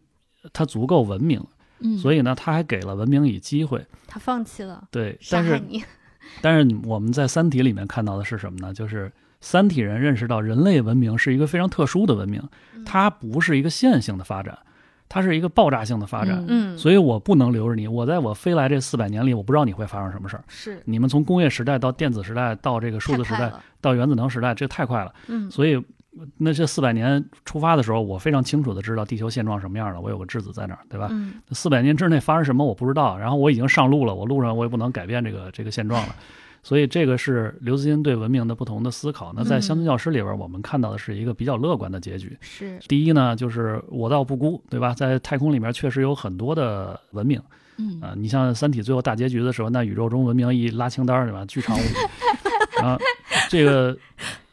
[0.52, 1.42] 他足够文明，
[1.84, 3.86] 嗯，所以呢，他还给了文明以机会。
[4.08, 5.84] 他放弃了对，但是你。
[6.40, 8.72] 但是我们在《三体》里面看到的是什么呢？
[8.72, 9.12] 就是
[9.42, 12.42] 三体人认识到人类文明是一个非常特殊的文明，
[12.74, 14.58] 嗯它不是一个线性的发展，
[15.06, 16.38] 它是一个爆炸性的发展。
[16.48, 20.44] 嗯嗯，所以我不能留着你，我在我飞来这四百年里，我不知道你会发生什么事儿。
[20.48, 25.14] 是你们从工业时代到电子时代，到这个数字时代，到原子能时代，这太快了。
[25.28, 25.76] 嗯，所以，
[26.38, 31.08] 那这四百年出发的时候，我非常清楚的知道地球现状什么样了，我有个质子在那儿，对吧？
[31.10, 36.14] 嗯四百年之内发生什么我不知道，然后我已经上路了，我路上我也不能改变这个这个现状了。
[36.62, 39.34] 所以这个是刘慈欣对文明的不同的思考。
[39.36, 42.34] 那在《嗯乡村教师》里边，我们看到的是一个比较乐观的结局。
[42.40, 44.94] 是第一呢，就是我道不孤，对吧？
[44.94, 47.38] 在太空里面确实有很多的文明，
[47.76, 51.44] 嗯啊、你像《三体》最后大结局的时候，那宇宙中文明一拉清单儿，对吧？
[51.44, 51.94] 巨长无比，
[52.80, 52.98] 然 后
[53.50, 53.94] 这个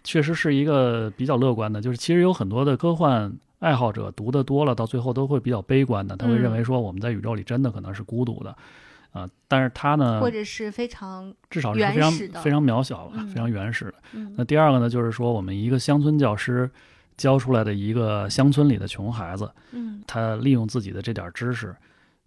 [0.03, 8.55] 确实是一个比较乐观的，就是其实有很多的科幻爱好者读的多了，到最后都会比较悲观的，他会认为说我们在宇宙里真的可能是孤独的。
[9.13, 13.95] 啊、但是他呢或，者是非常至少是非常非常渺小了，嗯非常原始的。
[14.13, 16.71] 嗯那第二个呢，就是说我们一个乡村教师
[17.17, 21.75] 教出来的一个乡村里的穷孩子，嗯他利用自己的这点知识，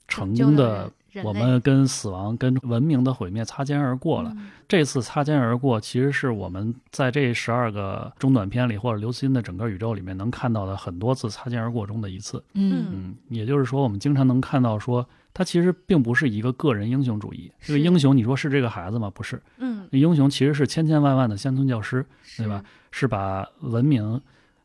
[0.09, 0.90] 成功的
[1.22, 4.30] 我们跟死亡、跟文明的毁灭擦肩而过了。
[4.36, 12.42] 嗯这次擦肩而过，其实是我们在这十二个中短片里，或者刘慈欣的整个宇宙里面能看到的很多次擦肩而过中的一次。
[12.55, 17.52] 嗯嗯，也就是说，我们经常能看到说，他其实并不是一个个人英雄主义。
[17.61, 19.11] 这个英雄，你说是这个孩子吗？
[19.14, 22.05] 不是，嗯，英雄其实是千千万万的乡村教师，
[22.38, 22.64] 对吧？
[22.90, 24.18] 是把文明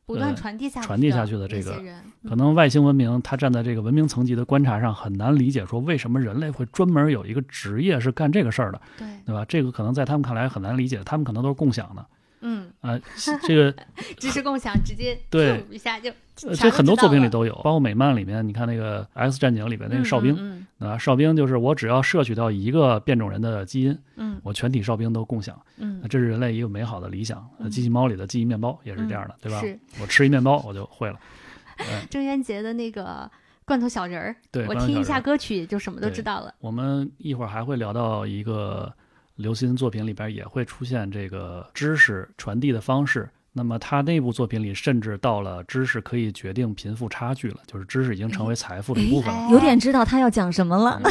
[0.09, 1.79] 不断呃传递下去传递下去的这个
[2.27, 9.45] 可能外星文明，它站在这个文明层级的观察上，很难理解说为什么人类会专门有一个职业是干这个事儿的，对，对吧？
[9.45, 12.03] 这个可能在他们看来很难理解，他们可能都是共享的
[12.41, 12.99] 嗯，啊、
[13.43, 13.71] 这个
[14.17, 16.11] 知识共享直接对一下就
[16.47, 27.45] 呃这很多作品里都都有，包括美漫里面，你看那个《X 战警》里面那个哨兵、嗯啊，哨兵就是我只要摄取到一个变种人的基因，嗯我全体哨兵都共享，嗯这是人类一个美好的理想。
[27.69, 29.59] 机器猫里的记忆面包也是这样的，对吧？
[29.59, 31.19] 是我吃一面包我就会了。
[31.79, 33.29] 嗯，郑渊洁的那个
[33.65, 36.53] 罐头小人儿，对，我听一下歌曲就什么都知道了。
[36.59, 38.91] 我们一会儿还会聊到一个
[39.35, 43.29] 刘慈欣作品里边也会出现这个知识传递的方式。
[43.53, 49.39] 那么他那部作品里甚至到了知识可以决定贫富差距了，就是知识已经成为财富的一部分了。
[49.39, 51.01] 哎有点知道他要讲什么了。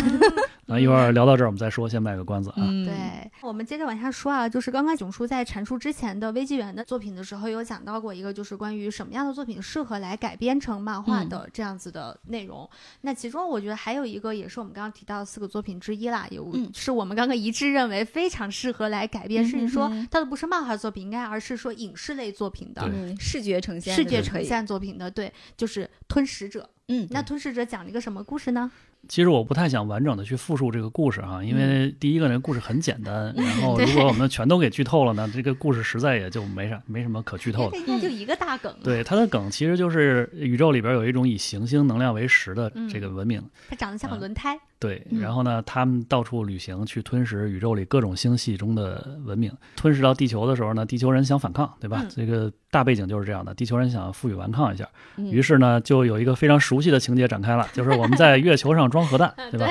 [0.69, 2.57] 那一会儿聊到这儿，我们再说，先卖个关子啊。
[2.59, 2.95] 嗯，对，
[3.41, 12.69] 我们接着往下说啊，就是刚刚囧叔在阐述之前的微纪元的作品的时候，有讲到过一个，就是关于什么样的作品适合来改编成漫画的这样子的内容。
[13.01, 22.87] 那其中我觉得还有一个，也是我们刚刚提到的四个作品之一啦，有、嗯是我们刚刚一致认为非常适合来改编，甚至说它都不是漫画作品，应该而是说影视类作品的。
[23.19, 24.45] 视觉呈现，视觉呈。
[24.45, 26.61] 现作品的，对，就是《吞食者》。
[26.89, 28.71] 嗯，那《吞食者》讲了一个什么故事呢？
[29.07, 37.79] 其实我不太想完整的去复述这个故事哈，因为第一个，呢故事很简单，然后如果我们全都给剧透了呢， 这个故事实在也就没啥没什么可剧透的。
[37.79, 37.79] 它。
[37.79, 42.89] 应该就一个大梗，对，它的梗其实就是宇宙里边有一种以行星能量为食的嗯。
[42.89, 44.59] 这个文明，它长得像个轮胎。
[44.81, 49.53] 对，嗯然后呢，他们到处旅行去吞食宇宙里各种星系中的文明。
[49.75, 52.01] 吞噬到地球的时候呢，地球人想反抗，对吧？
[52.05, 54.89] 嗯这个大背景就是这样的，地球人想负隅顽抗一下。
[55.17, 59.67] 嗯于是呢，就有一个非常熟悉的情节展开了， 就是我们在月球上装核弹， 对吧？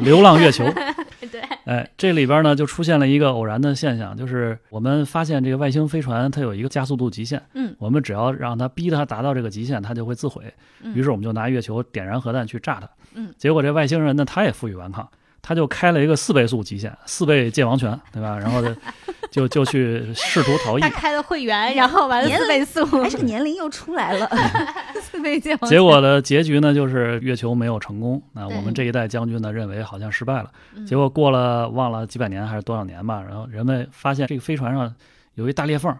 [0.00, 0.64] 流浪月球。
[1.32, 10.44] 对，哎，这里边呢就出现了一个偶然的现象，就是我们发现这个外星飞船它有一个加速度极限，嗯我们只要让它逼它达到这个极限，它就会自毁。
[10.82, 12.88] 嗯于是我们就拿月球点燃核弹去炸它。
[13.16, 15.08] 嗯，结果这外星人呢，他也负隅顽抗，
[15.42, 18.38] 他就开了一个四倍速极限，四倍界王拳，对吧？
[18.38, 18.74] 然后就
[19.30, 20.88] 就就去试图逃 逸他。
[20.90, 24.30] 开了会员，然后完了年四倍速，哎，这个年龄又出来了，
[25.02, 28.22] 四倍界王结果的结局呢，就是月球没有成功。
[28.32, 30.50] 那我们这一代将军呢，认为好像失败了。
[30.74, 34.94] 嗯结果过了忘了几百年还是多少年吧，然后人们发现这个飞船上
[35.34, 35.90] 有一大裂缝，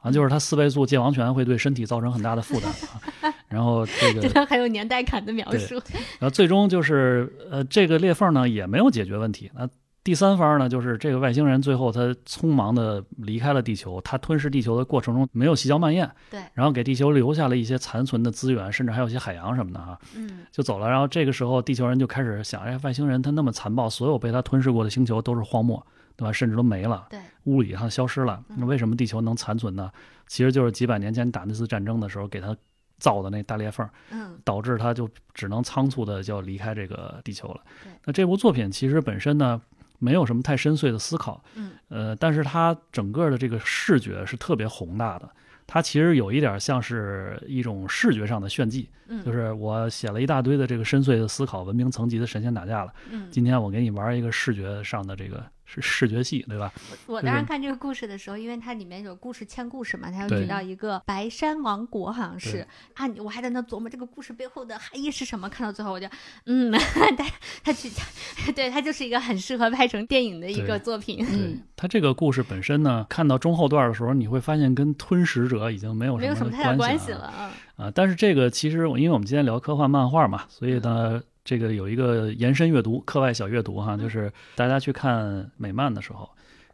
[0.00, 3.34] 啊，就是他四倍速界王拳会对身体造成很大的负担啊。
[3.48, 5.74] 然后这个真的很有年代感的描述。
[6.18, 9.50] 然后最终就是呃，这个裂缝呢也没有解决问题。
[9.54, 9.68] 那
[10.02, 20.88] 第三方呢，就是这个外星人最后他匆忙的离开了地球，他吞噬地球的过程中没有细嚼慢咽，对，然后给地球留下了一些残存的资源，甚至还有一些海洋什么的哈，嗯就走了。
[20.88, 25.84] 然后这个时候，地球人就开始想，哎，外星人他那么残暴，所有被他吞噬过的星球都是荒漠，
[26.14, 26.32] 对吧？
[26.32, 28.40] 甚至都没了，对，物理上消失了。
[28.56, 29.90] 那为什么地球能残存呢？
[30.28, 32.56] 其实就是几百年前打那次战争的时候给他
[32.98, 33.88] 造的那大裂缝。
[34.10, 37.92] 嗯导致他就只能仓促的就要离开这个地球了对。
[38.04, 39.60] 那这部作品其实本身呢，
[39.98, 45.28] 没有什么太深邃的思考，嗯呃，但是它整个的这个视觉是特别宏大的。
[45.66, 52.92] 它其实有一点像是一种视觉上的炫技，嗯，就是我写了一大堆的这个深邃的思考，文明层级的神仙打架了。
[53.10, 56.72] 嗯，今天我给你玩一个视觉上的这个是视觉系，对吧？
[57.06, 65.48] 我就是当时看这个故事的时候，因为它里面有故事嵌故事嘛，它有对举到一个白山王国，好像是啊，我还在那琢磨这个故事背后的含义是什么。
[65.48, 66.08] 看到最后，我就
[66.44, 67.30] 嗯，他
[67.64, 67.90] 他去，
[68.54, 77.52] 对他就是一个很适合拍成电影的一个作品，对嗯，他这个故事本身呢，看到中后段的时候，你会发现跟吞食者已经没有没有什么太大关关系了啊。
[77.76, 86.28] 啊，但是这个其实我因为我们今天聊科幻漫画嘛，所以呢，这个有一个延伸阅读、课外小阅读哈，就是大家去看美漫的时候，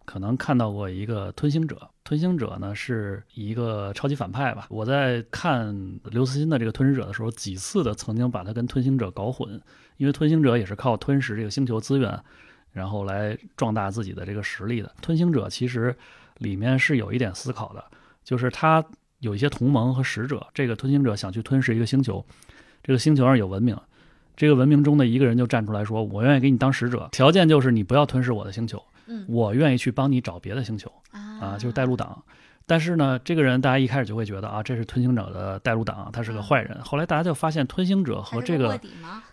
[0.07, 1.91] 可能看到过一个吞星者。
[2.03, 4.67] 吞星者呢是一个超级反派吧。
[4.71, 9.61] 我在看刘慈欣的这个吞食者的时候，几次的曾经把他跟吞星者搞混，
[9.99, 12.19] 因为吞星者也是靠吞食这个星球资源，
[12.73, 14.91] 然后来壮大自己的这个实力的。
[15.03, 15.95] 吞星者其实
[16.39, 17.85] 里面是有一点思考的，
[18.25, 18.83] 就是他
[19.19, 22.25] 有一些同盟和使者，这个吞星者想去吞噬一个星球，
[22.83, 23.79] 这个星球上有文明，
[24.37, 29.25] 这个文明中的一个人就站出来说：“我愿意给你当使者，条件就是你不要吞噬我的星球，嗯。
[29.29, 30.91] 我愿意去帮你找别的星球。
[31.11, 31.39] 啊。
[31.41, 32.23] 啊，就是带路党。”
[32.65, 36.81] 但是呢，这个人大家一开始就会觉得啊，这是吞星者的带路党，他是个坏人。
[36.83, 38.81] 后来大家就发现，吞星者和这个？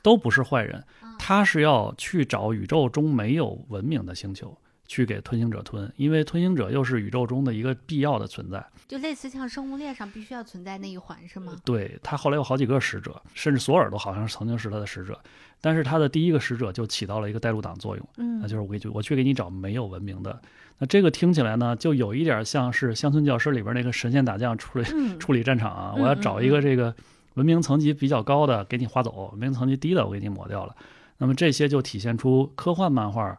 [0.01, 0.83] 都不是坏人。
[1.03, 4.57] 嗯，他是要去找宇宙中没有文明的星球，
[4.89, 8.65] 去给吞星者吞，因为吞星者又是宇宙中的一个必要的存在。
[8.87, 11.55] 就类似像生物链上必须要存在那一环是吗？
[11.63, 15.17] 对他后来有好几个使者，甚至索尔都好像曾经是他的使者，
[15.61, 20.41] 但是他的第一个使者就起到了一个带路党作用，嗯那就是我给我去给你找没有文明的。
[20.79, 26.95] 那这个听起来呢，就有一点像是《乡村教师》里边那个神仙打架处理嗯 处理战场啊，嗯我要找一个这个
[27.35, 30.75] 文明层级比较高的给你划走，文明层级低的我给你抹掉了。
[31.19, 33.37] 那么这些就体现出科幻漫画，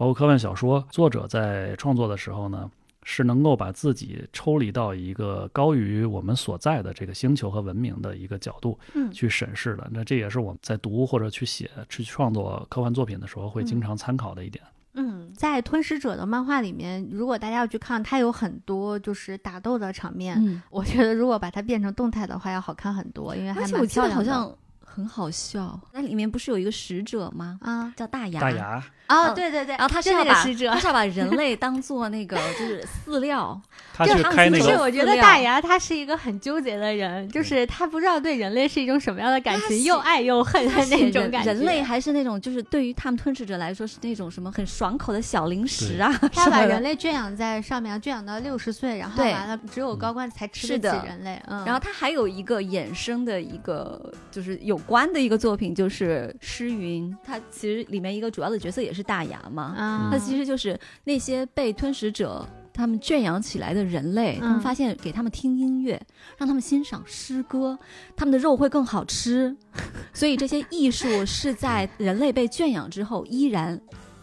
[0.00, 2.70] 包括科幻小说作者在创作的时候呢，
[3.02, 9.86] 是能够把自己抽离到一个高于我们所在的这个星球和文明的一个角度嗯去审视的。
[9.92, 14.64] 那这也是我们在读或者去写、去创作科幻作品的时候会经常参考的一点。
[14.94, 20.42] 嗯，在吞噬者的漫画里面，如果大家要去看，它有很多就是打斗的场面。
[20.42, 24.16] 嗯，我觉得如果把它变成动态的话，要好看很多，因为还蛮而且我记得漂亮的。
[24.16, 24.58] 好像
[24.92, 27.58] 很好笑，那里面不是有一个使者吗？
[27.62, 27.92] 啊。
[27.96, 28.40] 叫大牙。
[28.40, 30.70] 大牙，哦，嗯对对对，然后他是是要把那个使者。
[30.70, 30.80] 他。
[30.80, 33.60] 是要把人类当做那个就是饲料，
[33.94, 41.52] 他这个去开那不是，我觉得大牙他是一个很纠结的人，就是他不知道对人类是一种什么样的感情，又爱又恨的那种感觉。
[41.52, 51.40] 人类还是那种就是对于他们吞噬者来说是那种什么很爽口的小零食啊，他把人类圈养在上面，圈养到六十岁，然后完了只有高官才吃得起人类。
[51.46, 62.46] 嗯，然后他还有一个衍生的一个就是有关的一个作品，就是《诗云》，它其实里面一个主要的角色也是大牙嘛，啊，它其实就是那些被吞食者。
[62.72, 66.00] 他们圈养起来的人类，他们嗯发现给他们听音乐，
[66.38, 67.78] 让他们欣赏诗歌，
[68.16, 69.54] 他们的肉会更好吃。
[70.14, 73.78] 所以这些艺术是在人类被圈养之后依然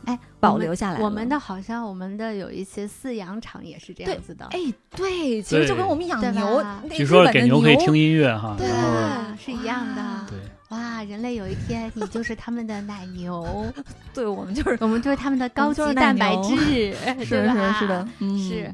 [0.07, 1.05] 哎保留下来了。
[1.05, 4.45] 我们的好像我们的有一些饲养场也是这样子的。
[4.51, 4.59] 哎，
[4.95, 8.67] 对，其实就跟我们养对牛据说日本的给牛可以听音乐哈，对
[9.37, 10.25] 是一样的哇。
[10.27, 10.39] 对。
[10.69, 13.65] 哇，人类有一天你就是他们的奶牛，
[14.13, 16.93] 对我们就是我们就是他们的高级蛋白牛质，
[17.23, 18.73] 是是是的，嗯是。